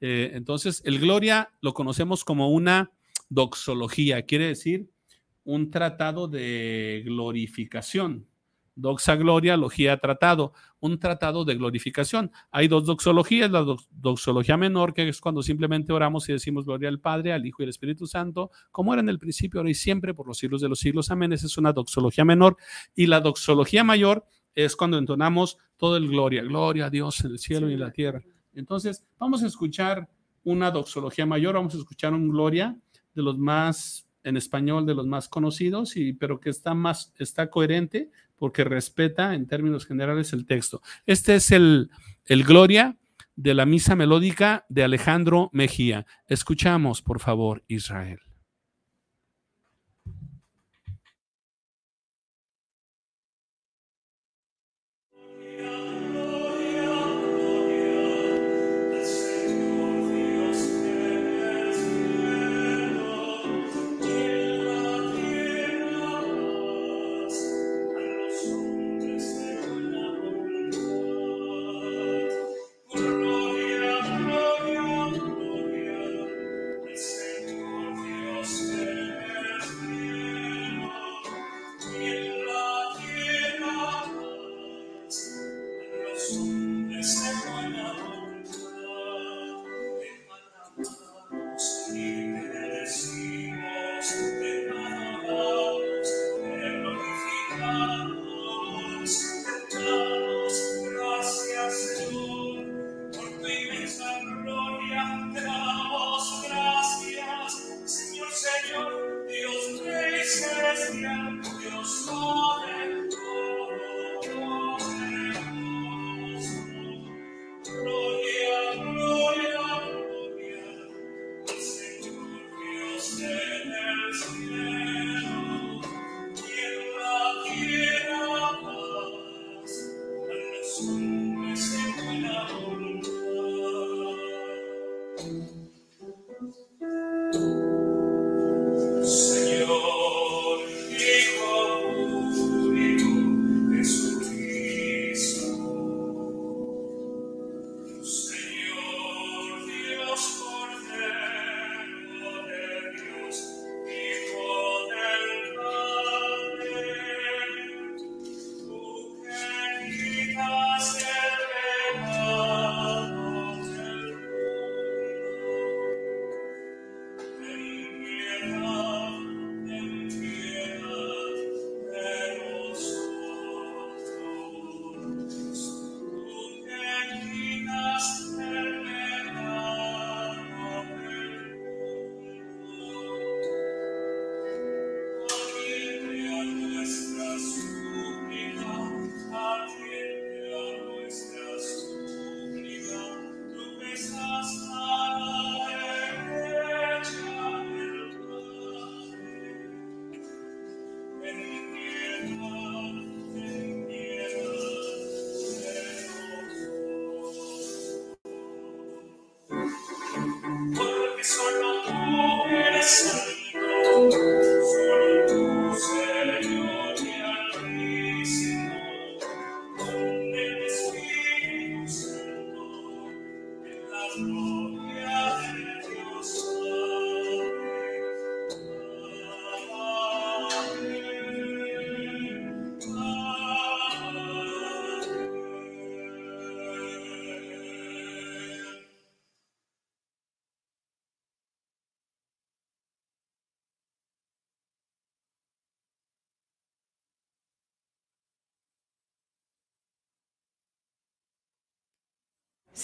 [0.00, 2.90] Eh, entonces, el gloria lo conocemos como una
[3.28, 4.88] doxología, quiere decir
[5.44, 8.26] un tratado de glorificación.
[8.80, 12.32] Doxa Gloria, Logía Tratado, un tratado de glorificación.
[12.50, 17.00] Hay dos doxologías, la doxología menor, que es cuando simplemente oramos y decimos gloria al
[17.00, 20.14] Padre, al Hijo y al Espíritu Santo, como era en el principio, ahora y siempre,
[20.14, 21.10] por los siglos de los siglos.
[21.10, 21.32] Amén.
[21.32, 22.56] Esa es una doxología menor.
[22.94, 27.38] Y la doxología mayor es cuando entonamos todo el gloria, gloria a Dios en el
[27.38, 28.22] cielo y en la tierra.
[28.52, 30.08] Entonces, vamos a escuchar
[30.44, 32.76] una doxología mayor, vamos a escuchar un gloria
[33.14, 37.50] de los más en español de los más conocidos, y, pero que está más, está
[37.50, 40.80] coherente porque respeta en términos generales el texto.
[41.06, 41.90] Este es el,
[42.24, 42.96] el Gloria
[43.36, 46.06] de la misa melódica de Alejandro Mejía.
[46.26, 48.20] Escuchamos, por favor, Israel.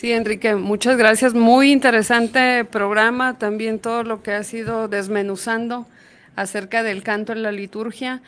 [0.06, 1.34] Sí, Enrique, muchas gracias.
[1.34, 5.88] Muy interesante programa, también todo lo que ha sido desmenuzando
[6.36, 8.22] acerca del canto en la liturgia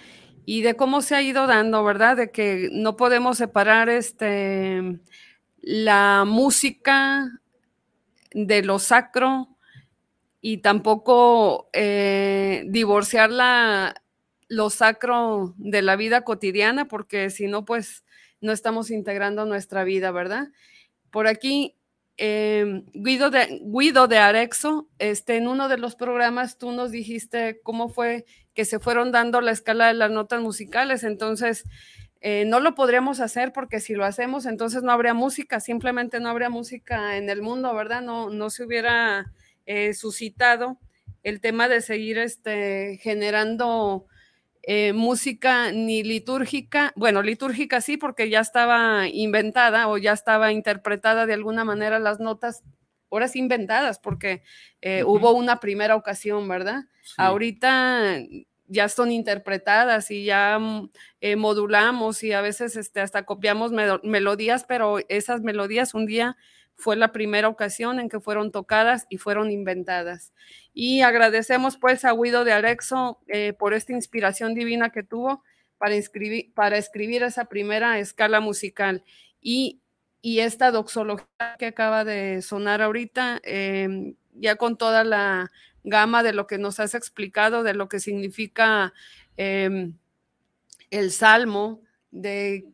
[0.45, 2.17] y de cómo se ha ido dando, ¿verdad?
[2.17, 4.99] De que no podemos separar este,
[5.63, 7.29] la música
[8.33, 9.47] de lo sacro
[10.41, 13.31] y tampoco eh, divorciar
[14.49, 18.03] lo sacro de la vida cotidiana, porque si no, pues
[18.41, 20.49] no estamos integrando nuestra vida, ¿verdad?
[21.11, 21.77] Por aquí,
[22.17, 27.61] em, Guido, de, Guido de Arexo, este, en uno de los programas tú nos dijiste
[27.63, 31.65] cómo fue que se fueron dando la escala de las notas musicales, entonces
[32.21, 36.29] eh, no lo podríamos hacer porque si lo hacemos, entonces no habría música, simplemente no
[36.29, 38.03] habría música en el mundo, ¿verdad?
[38.03, 39.33] No, no se hubiera
[39.67, 40.79] eh, suscitado
[41.23, 44.07] el tema de seguir este, generando
[44.71, 51.25] eh, música ni litúrgica, bueno, litúrgica sí, porque ya estaba inventada o ya estaba interpretada
[51.25, 52.63] de alguna manera las notas,
[53.09, 54.43] horas inventadas, porque
[54.83, 56.83] eh, hubo una primera ocasión, ¿verdad?
[57.17, 58.19] Ahorita
[58.67, 60.91] ya son interpretadas y ya mm,
[61.23, 66.37] eh, modulamos y a veces este, hasta copiamos melodías, pero esas melodías un día
[66.79, 70.33] fue la primera ocasión en que fueron tocadas y fueron inventadas.
[70.73, 75.43] Y agradecemos pues a Guido de Alexo eh, por esta inspiración divina que tuvo
[75.77, 79.05] para, escribir esa primera escala musical.
[79.41, 79.81] Y,
[80.23, 85.51] esta doxología que acaba de sonar ahorita, em, ya con toda la
[85.85, 88.93] gama de lo que nos has explicado, de lo que significa
[89.37, 89.95] em,
[90.91, 92.67] el salmo, de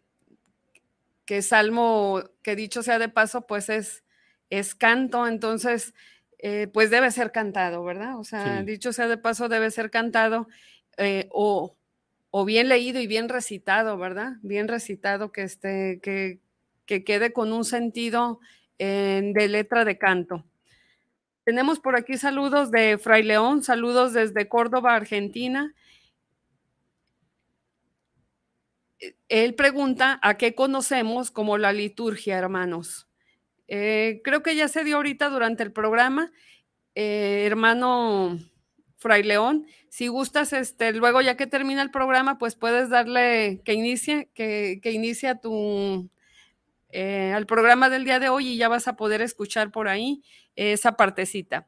[1.24, 4.04] que salmo, que dicho sea de paso, pues es,
[4.50, 5.94] es canto, entonces,
[6.38, 8.18] eh, pues debe ser cantado, ¿verdad?
[8.18, 10.48] O sea, dicho sea de paso, debe ser cantado
[10.98, 11.76] eh, o,
[12.30, 14.34] o, bien leído y bien recitado, ¿verdad?
[14.42, 16.40] Bien recitado, que, esté, que,
[16.86, 18.40] que quede con un sentido
[18.76, 20.44] de letra de canto.
[21.44, 25.74] Tenemos por aquí saludos de Fray León, saludos desde Córdoba, Argentina.
[29.28, 33.09] Él pregunta a qué conocemos como la liturgia, hermanos.
[33.68, 36.32] Eh, creo que ya se dio ahorita durante el programa,
[36.95, 38.38] eh, hermano
[38.99, 39.66] Fray León.
[39.88, 44.80] Si gustas, este, luego ya que termina el programa, pues puedes darle que inicie, que,
[44.82, 46.11] que inicia tu
[46.90, 50.22] eh, al programa del día de hoy y ya vas a poder escuchar por ahí
[50.57, 51.66] esa partecita.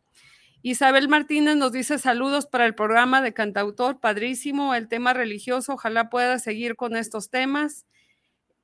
[0.62, 6.11] Isabel Martínez nos dice saludos para el programa de cantautor, padrísimo, el tema religioso, ojalá
[6.11, 7.86] pueda seguir con estos temas.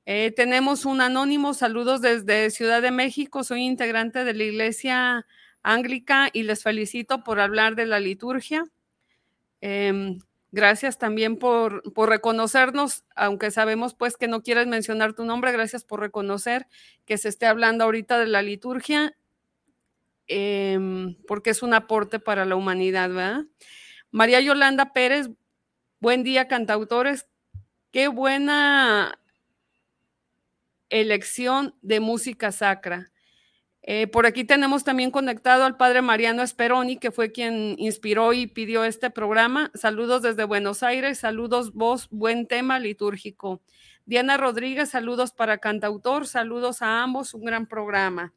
[0.05, 5.25] Eh, tenemos un anónimo, saludos desde Ciudad de México, soy integrante de la Iglesia
[5.61, 8.65] Anglica y les felicito por hablar de la liturgia.
[9.61, 10.19] Em,
[10.51, 15.85] gracias también por, por, reconocernos, aunque sabemos pues que no quieres mencionar tu nombre, gracias
[15.85, 16.67] por reconocer
[17.05, 19.15] que se esté hablando ahorita de la liturgia
[20.27, 23.45] Em, porque es un aporte para la humanidad, ¿verdad?
[24.11, 25.29] María Yolanda Pérez,
[25.99, 27.27] buen día, cantautores.
[27.91, 29.19] Qué buena
[30.89, 33.11] elección de música sacra.
[33.85, 38.47] Eh, por aquí tenemos también conectado al padre Mariano Esperoni, que fue quien inspiró y
[38.47, 39.71] pidió este programa.
[39.73, 43.61] Saludos desde Buenos Aires, saludos vos, buen tema litúrgico.
[44.05, 48.33] Diana Rodríguez, saludos para cantautor, saludos a ambos, un gran programa.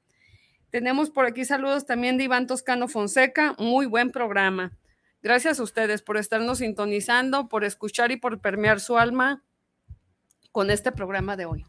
[0.76, 4.76] Tenemos por aquí saludos también de Iván Toscano Fonseca, muy buen programa.
[5.22, 9.42] Gracias a ustedes por estarnos sintonizando, por escuchar y por permear su alma
[10.52, 11.64] con este programa de hoy.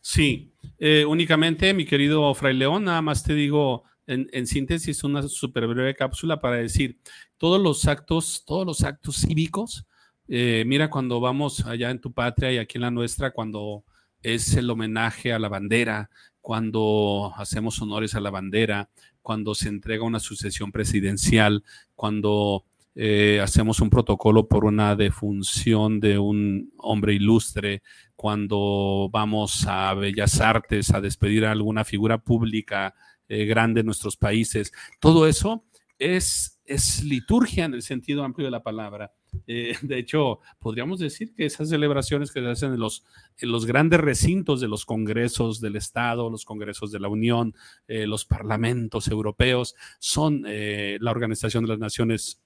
[0.00, 5.66] Sí, eh, únicamente, mi querido Fray León, nada más te digo en, síntesis una súper
[5.66, 7.00] breve cápsula para decir
[7.38, 9.84] todos los actos, todos los actos cívicos.
[10.28, 13.82] Eh, mira, cuando vamos allá en tu patria y aquí en la nuestra, cuando
[14.22, 16.08] es el homenaje a la bandera,
[16.48, 18.88] cuando hacemos honores a la bandera,
[19.20, 21.62] cuando se entrega una sucesión presidencial,
[21.94, 27.82] cuando eh, hacemos un protocolo por una defunción de un hombre ilustre,
[28.16, 32.94] cuando vamos a Bellas Artes a despedir a alguna figura pública
[33.28, 34.72] eh, grande en nuestros países.
[35.00, 35.66] Todo eso
[35.98, 39.12] es, es liturgia en el sentido amplio de la palabra.
[39.46, 44.60] Eh, de hecho, podríamos decir que esas celebraciones que se hacen en los, grandes recintos
[44.60, 47.54] de los congresos del Estado, los congresos de la Unión,
[47.86, 52.42] eh, los parlamentos europeos, son eh, la Organización de las Naciones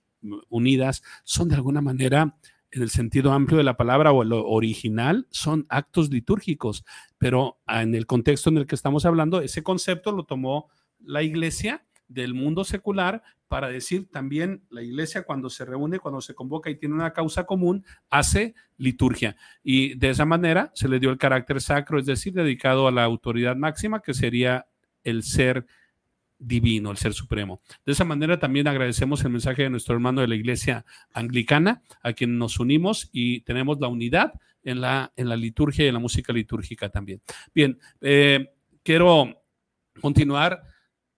[0.49, 2.37] Unidas, son de alguna manera
[2.70, 6.85] en el sentido amplio de la palabra o lo original, son actos litúrgicos,
[7.18, 11.85] pero en el contexto en el que estamos hablando, ese concepto lo tomó la iglesia
[12.12, 16.76] del mundo secular para decir también la iglesia cuando se reúne, cuando se convoca y
[16.76, 19.36] tiene una causa común, hace liturgia.
[19.62, 23.04] Y de esa manera se le dio el carácter sacro, es decir, dedicado a la
[23.04, 24.66] autoridad máxima, que sería
[25.04, 25.66] el ser
[26.38, 27.60] divino, el ser supremo.
[27.84, 32.12] De esa manera también agradecemos el mensaje de nuestro hermano de la iglesia anglicana, a
[32.12, 34.32] quien nos unimos y tenemos la unidad
[34.64, 37.20] en la, en la liturgia y en la música litúrgica también.
[37.54, 38.52] Bien, eh,
[38.82, 39.42] quiero
[40.00, 40.62] continuar.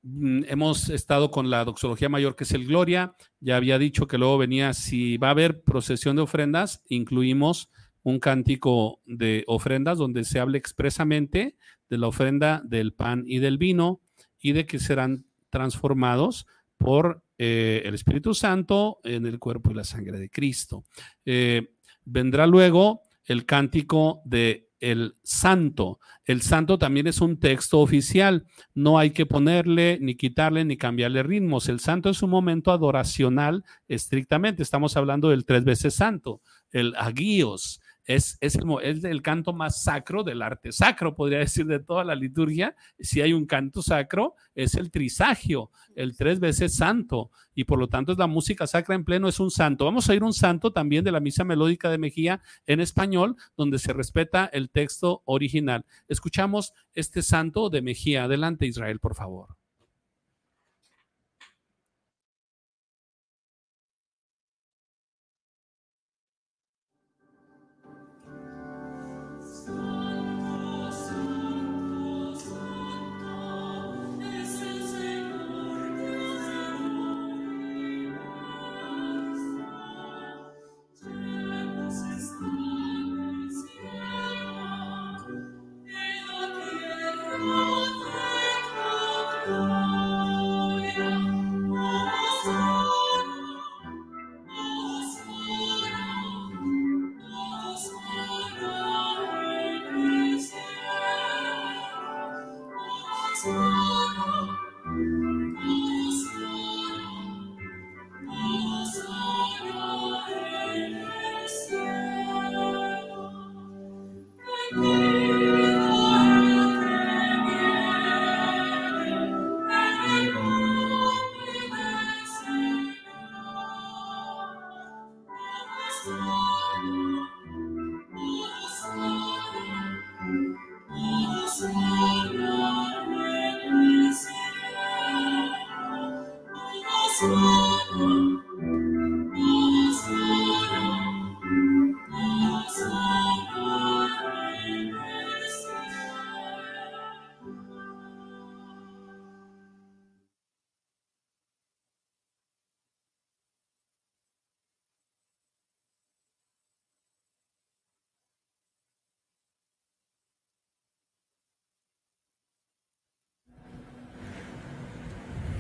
[0.07, 3.17] Mm, hemos estado con la doxología mayor, que es el Gloria.
[3.41, 7.71] Ya había dicho que luego venía, si va a haber procesión de ofrendas, incluimos
[8.03, 11.57] un cántico de ofrendas donde se hable expresamente
[11.89, 14.03] de la ofrenda del pan y del vino,
[14.39, 16.47] y de que serán transformados
[16.77, 20.85] por eh, el Espíritu Santo en el cuerpo y la sangre de Cristo.
[21.25, 21.71] Eh,
[22.05, 25.99] vendrá luego el cántico de el santo.
[26.25, 28.47] El santo también es un texto oficial.
[28.75, 31.69] No hay que ponerle, ni quitarle, ni cambiarle ritmos.
[31.69, 34.63] El santo es un momento adoracional estrictamente.
[34.63, 40.73] Estamos hablando del tres veces santo, el aguíos, es, el, canto más sacro del arte
[40.73, 42.77] sacro, podría decir, de toda la liturgia.
[42.99, 47.89] Si hay un canto sacro, es el trisagio, el tres veces santo, y por lo
[47.89, 49.85] tanto es la música sacra en pleno, es un santo.
[49.85, 53.79] Vamos a ir un santo también de la misa melódica de Mejía en español, donde
[53.79, 55.85] se respeta el texto original.
[56.09, 58.25] Escuchamos este santo de Mejía.
[58.25, 59.57] Adelante, Israel, por favor.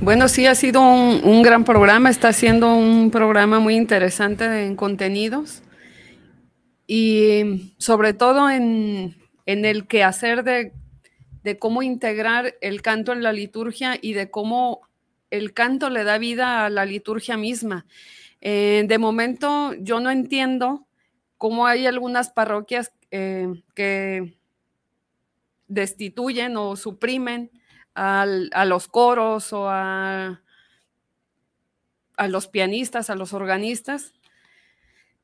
[0.04, 5.62] Bueno, sí, ha sido un, gran programa, está siendo un programa muy interesante en contenidos
[6.86, 10.72] y sobre todo en, el quehacer de,
[11.42, 14.82] de cómo integrar el canto en la liturgia y de cómo
[15.30, 17.86] el canto le da vida a la liturgia misma.
[18.42, 20.86] Eh, de momento yo no entiendo
[21.38, 24.34] cómo hay algunas parroquias eh, que
[25.66, 27.50] destituyen o suprimen
[27.94, 30.40] a los coros o a,
[32.16, 34.12] a los pianistas, a los organistas,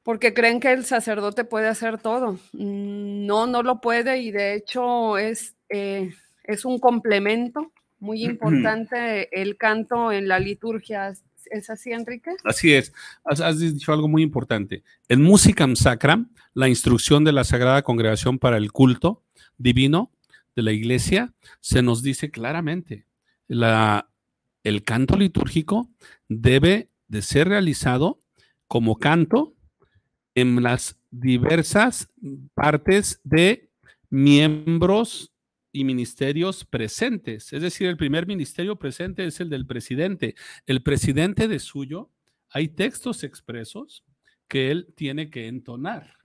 [0.02, 2.32] porque creen que el sacerdote puede hacer todo.
[2.52, 6.12] Mm, no, no lo puede y de hecho es, eh,
[6.44, 11.12] es un complemento muy importante el canto en la liturgia.
[11.50, 12.30] ¿Es así, Enrique?
[12.44, 12.92] Así es.
[13.24, 14.82] Has, dicho algo muy importante.
[15.08, 19.22] En Musicam Sacram, la instrucción de la Sagrada Congregación para el culto
[19.58, 20.10] divino,
[20.60, 23.06] de la iglesia, se nos dice claramente,
[23.48, 24.10] la,
[24.62, 25.90] el canto litúrgico
[26.28, 28.20] debe de ser realizado
[28.68, 29.54] como canto
[30.34, 32.08] en las diversas
[32.54, 33.70] partes de
[34.10, 35.32] miembros
[35.72, 37.52] y ministerios presentes.
[37.52, 40.34] Es decir, el primer ministerio presente es el del presidente.
[40.66, 42.10] El presidente de suyo,
[42.50, 44.04] hay textos expresos
[44.46, 46.19] que él tiene que entonar.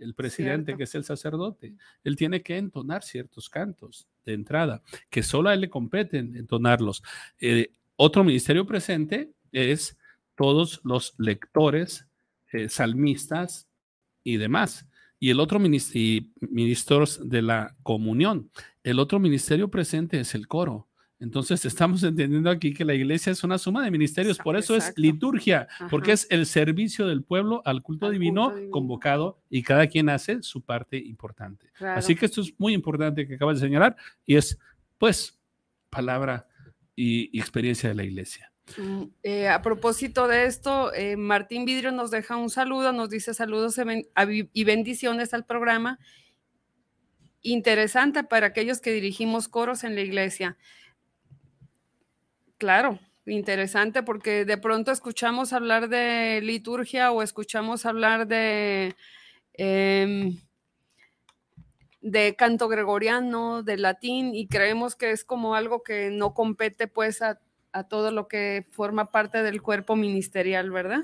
[0.00, 0.78] El presidente, Cierto.
[0.78, 1.74] que es el sacerdote,
[2.04, 7.02] él tiene que entonar ciertos cantos de entrada, que solo a él le competen entonarlos.
[7.38, 9.96] Eh, otro ministerio presente es
[10.36, 12.06] todos los lectores,
[12.52, 13.68] eh, salmistas
[14.24, 14.86] y demás.
[15.18, 18.50] Y el otro minis- y ministros de la comunión.
[18.82, 20.88] El otro ministerio presente es el coro.
[21.20, 24.92] Entonces estamos entendiendo aquí que la iglesia es una suma de ministerios, por eso es
[24.96, 28.72] liturgia, porque es el servicio del pueblo al culto, Al divino, culto divino.
[28.72, 31.70] convocado y cada quien hace su parte importante.
[31.74, 31.98] Claro.
[31.98, 34.58] Así que esto es muy importante que acabas de señalar y es
[34.96, 35.38] pues
[35.90, 36.48] palabra
[36.96, 38.50] y, y experiencia de la iglesia.
[38.78, 43.34] Mm, eh, a propósito de esto, eh, Martín Vidrio nos deja un saludo, nos dice
[43.34, 43.76] saludos
[44.52, 45.98] y bendiciones al programa.
[47.42, 50.56] Interesante para aquellos que dirigimos coros en la iglesia.
[52.60, 58.94] Claro, interesante porque de pronto escuchamos hablar de liturgia o escuchamos hablar de,
[59.54, 60.36] em,
[62.02, 67.22] de canto gregoriano, de latín, y creemos que es como algo que no compete pues
[67.22, 67.40] a,
[67.72, 71.00] a todo lo que forma parte del cuerpo ministerial, ¿verdad?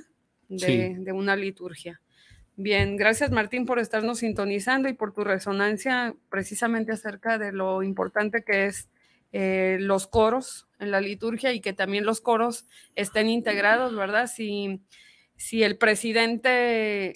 [0.48, 0.94] De, Sí.
[1.04, 2.02] de una liturgia.
[2.56, 8.42] Bien, gracias Martín por estarnos sintonizando y por tu resonancia precisamente acerca de lo importante
[8.44, 8.90] que es
[9.32, 14.26] eh, los coros en la liturgia y que también los coros estén integrados, ¿verdad?
[14.26, 14.80] Si,
[15.36, 17.12] si el presidente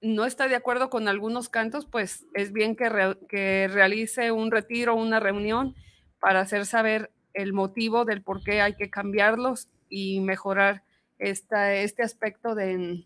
[0.00, 4.94] no está de acuerdo con algunos cantos, pues es bien que, que realice un retiro,
[4.94, 5.74] una reunión
[6.20, 10.84] para hacer saber el motivo del por qué hay que cambiarlos y mejorar
[11.18, 13.04] esta, este aspecto de,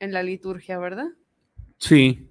[0.00, 1.08] en la liturgia, ¿verdad?
[1.78, 2.30] Sí.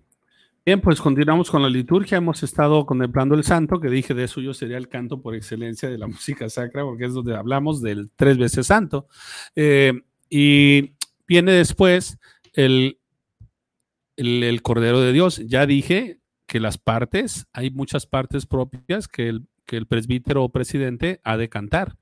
[0.66, 2.20] Bien, pues continuamos con la liturgia.
[2.20, 5.98] Hemos estado contemplando el santo, que dije de suyo sería el canto por excelencia de
[5.98, 9.10] la música sacra, porque es donde hablamos del tres veces santo.
[9.58, 9.92] Eh,
[10.30, 10.94] y
[11.28, 12.18] viene después
[12.54, 12.98] el,
[14.16, 15.42] el, Cordero de Dios.
[15.46, 20.50] Ya dije que las partes, hay muchas partes propias que el, que el presbítero o
[20.54, 21.98] presidente ha de cantar.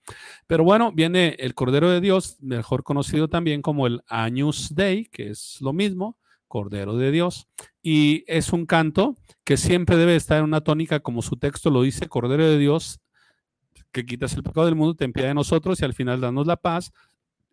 [0.45, 5.31] Pero bueno, viene el Cordero de Dios, mejor conocido también como el Agnus Dei, que
[5.31, 6.19] es lo mismo,
[6.51, 7.47] Cordero de Dios,
[7.81, 11.81] y es un canto que siempre debe estar en una tónica como su texto lo
[11.81, 12.99] dice, Cordero de Dios,
[13.93, 16.57] que quitas el pecado del mundo, ten piedad de nosotros y al final danos la
[16.57, 16.91] paz.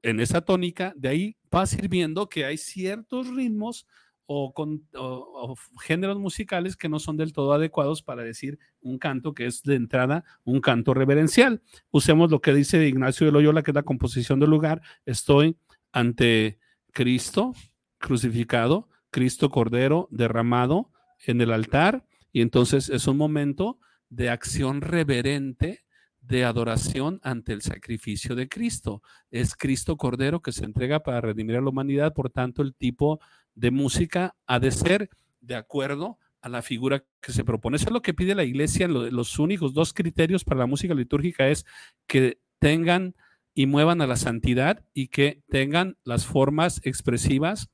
[0.02, 3.86] En esa tónica, de ahí va sirviendo que hay ciertos ritmos
[4.26, 9.46] o, o géneros musicales que no son del todo adecuados para decir un canto que
[9.46, 11.62] es de entrada un canto reverencial.
[11.92, 14.82] Usemos lo que dice Ignacio de Loyola, que es la composición del lugar.
[15.06, 15.56] Estoy
[15.92, 16.58] ante
[16.92, 17.54] Cristo
[17.98, 20.90] crucificado, Cristo Cordero derramado
[21.26, 23.78] en el altar, y entonces es un momento
[24.10, 25.84] de acción reverente,
[26.20, 29.02] de adoración ante el sacrificio de Cristo.
[29.30, 33.18] Es Cristo Cordero que se entrega para redimir a la humanidad, por tanto el tipo
[33.54, 37.76] de música ha de ser de acuerdo a la figura que se propone.
[37.76, 38.88] Eso es lo que pide la iglesia.
[38.88, 41.64] Los únicos dos criterios para la música litúrgica es
[42.06, 43.14] que tengan
[43.54, 47.70] y muevan a la santidad y que tengan las formas expresivas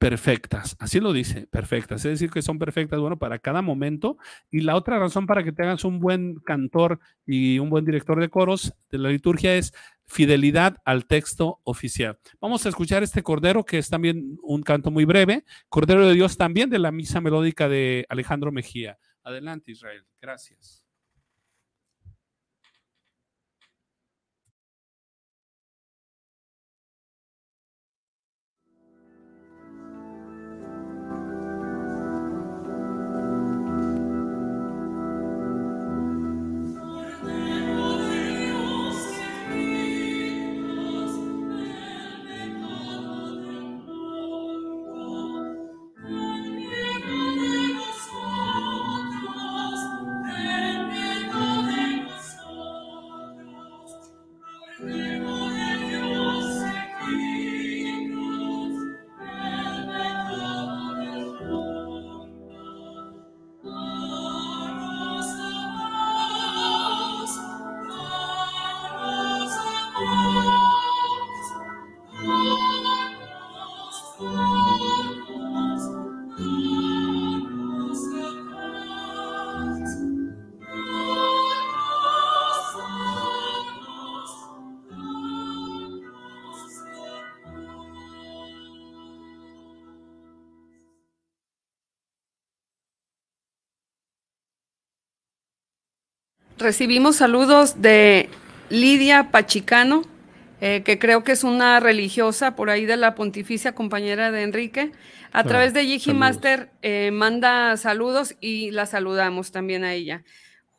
[0.00, 0.76] perfectas.
[0.78, 2.06] Así lo dice, perfectas.
[2.06, 4.16] Es decir, que son perfectas, bueno, para cada momento.
[4.50, 8.30] Y la otra razón para que tengas un buen cantor y un buen director de
[8.30, 9.74] coros de la liturgia es
[10.06, 12.18] fidelidad al texto oficial.
[12.40, 15.44] Vamos a escuchar este Cordero, que es también un canto muy breve.
[15.68, 18.98] Cordero de Dios también de la misa melódica de Alejandro Mejía.
[19.22, 20.06] Adelante, Israel.
[20.18, 20.79] Gracias.
[96.70, 98.28] Recibimos saludos de
[98.68, 100.02] Lidia Pachicano,
[100.60, 104.92] eh, que creo que es una religiosa por ahí de la pontificia compañera de Enrique.
[105.32, 110.22] A través de Yiji Master eh, manda saludos y la saludamos también a ella.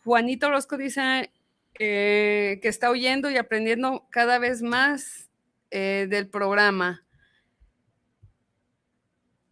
[0.05, 1.29] Juanito Orozco dice
[1.73, 5.29] que está oyendo y aprendiendo cada vez más
[5.71, 7.03] del programa.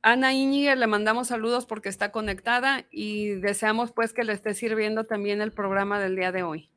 [0.02, 5.04] Ana Íñiguez le mandamos saludos porque está conectada y deseamos pues que le esté sirviendo
[5.04, 6.70] también el programa del día de hoy.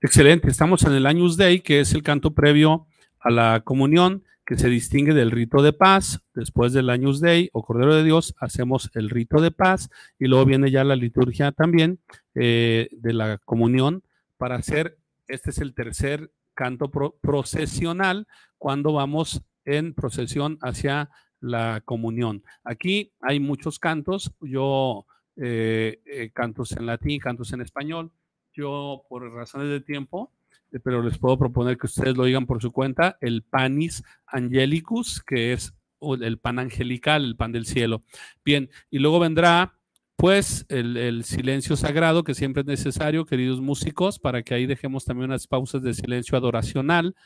[0.00, 2.86] Excelente, estamos en el Años Day, que es el canto previo
[3.18, 6.20] a la comunión, que se distingue del rito de paz.
[6.34, 10.44] Después del Años Day o Cordero de Dios, hacemos el rito de paz y luego
[10.44, 12.00] viene ya la liturgia también
[12.34, 14.02] eh, de la comunión
[14.36, 14.98] para hacer,
[15.28, 16.90] este es el tercer canto
[17.20, 18.26] procesional
[18.58, 21.10] cuando vamos en procesión hacia
[21.42, 22.42] la comunión.
[22.64, 28.12] Aquí hay muchos cantos, yo eh, eh, cantos en latín, cantos en español.
[28.54, 30.30] Yo, por razones de tiempo,
[30.70, 35.22] eh, pero les puedo proponer que ustedes lo digan por su cuenta, el panis angelicus,
[35.22, 35.74] que es
[36.20, 38.02] el pan angelical, el pan del cielo.
[38.44, 39.78] Bien, y luego vendrá
[40.16, 45.30] pues el, silencio sagrado que siempre es necesario, queridos músicos, para que ahí dejemos también
[45.30, 47.16] unas pausas de silencio adoracional.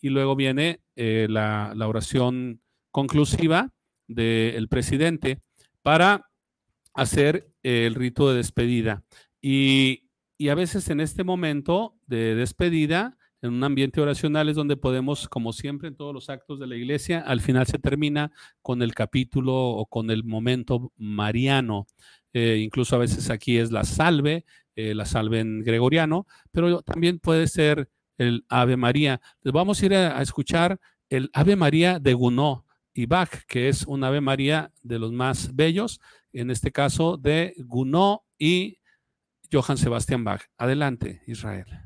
[0.00, 2.60] Y luego viene la, la oración
[2.96, 3.74] conclusiva
[4.08, 5.42] del presidente
[5.82, 6.30] para
[6.94, 9.04] hacer el rito de despedida.
[9.38, 14.78] Y, y, a veces en este momento de despedida, en un ambiente oracional es donde
[14.78, 18.32] podemos, como siempre en todos los actos de la iglesia, al final se termina
[18.62, 21.86] con el capítulo o con el momento mariano.
[22.32, 27.18] Eh, incluso a veces aquí es la salve, eh, la salve en gregoriano, pero también
[27.18, 29.20] puede ser el Ave María.
[29.44, 30.80] Vamos a ir a, a escuchar
[31.10, 32.65] el Ave María de Gounod
[32.96, 36.00] y Bach, que es un Ave María de los más bellos,
[36.32, 38.78] en este caso de Gounod y
[39.52, 40.42] Johann Sebastian Bach.
[40.56, 41.85] Adelante, Israel.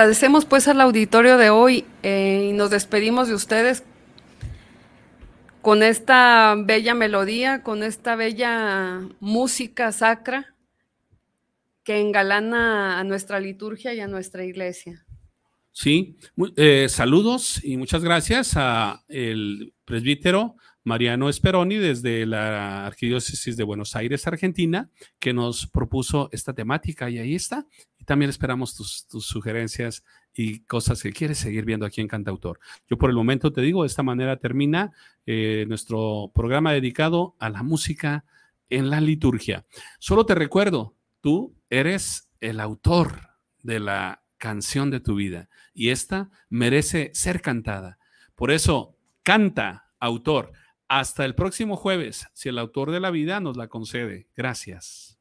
[0.00, 3.84] Agradecemos pues al auditorio de hoy eh, y nos despedimos de ustedes
[5.60, 10.54] con esta bella melodía, con esta bella música sacra
[11.84, 15.04] que engalana a nuestra liturgia y a nuestra iglesia.
[15.70, 16.16] Sí,
[16.56, 23.94] eh, saludos y muchas gracias a el presbítero Mariano Esperoni desde la Arquidiócesis de Buenos
[23.96, 24.88] Aires, Argentina,
[25.18, 27.66] que nos propuso esta temática y ahí está.
[28.00, 32.58] Y también esperamos tus, sugerencias y cosas que quieres seguir viendo aquí en Cantautor.
[32.88, 34.92] Yo por el momento te digo, de esta manera termina
[35.26, 38.24] eh, nuestro programa dedicado a la música
[38.70, 39.66] en la liturgia.
[39.98, 43.20] Solo te recuerdo, tú eres el autor
[43.62, 47.98] de la canción de tu vida y esta merece ser cantada.
[48.34, 50.52] Por eso, canta, autor.
[50.88, 54.26] Hasta el próximo jueves, si el autor de la vida nos la concede.
[54.34, 55.19] Gracias.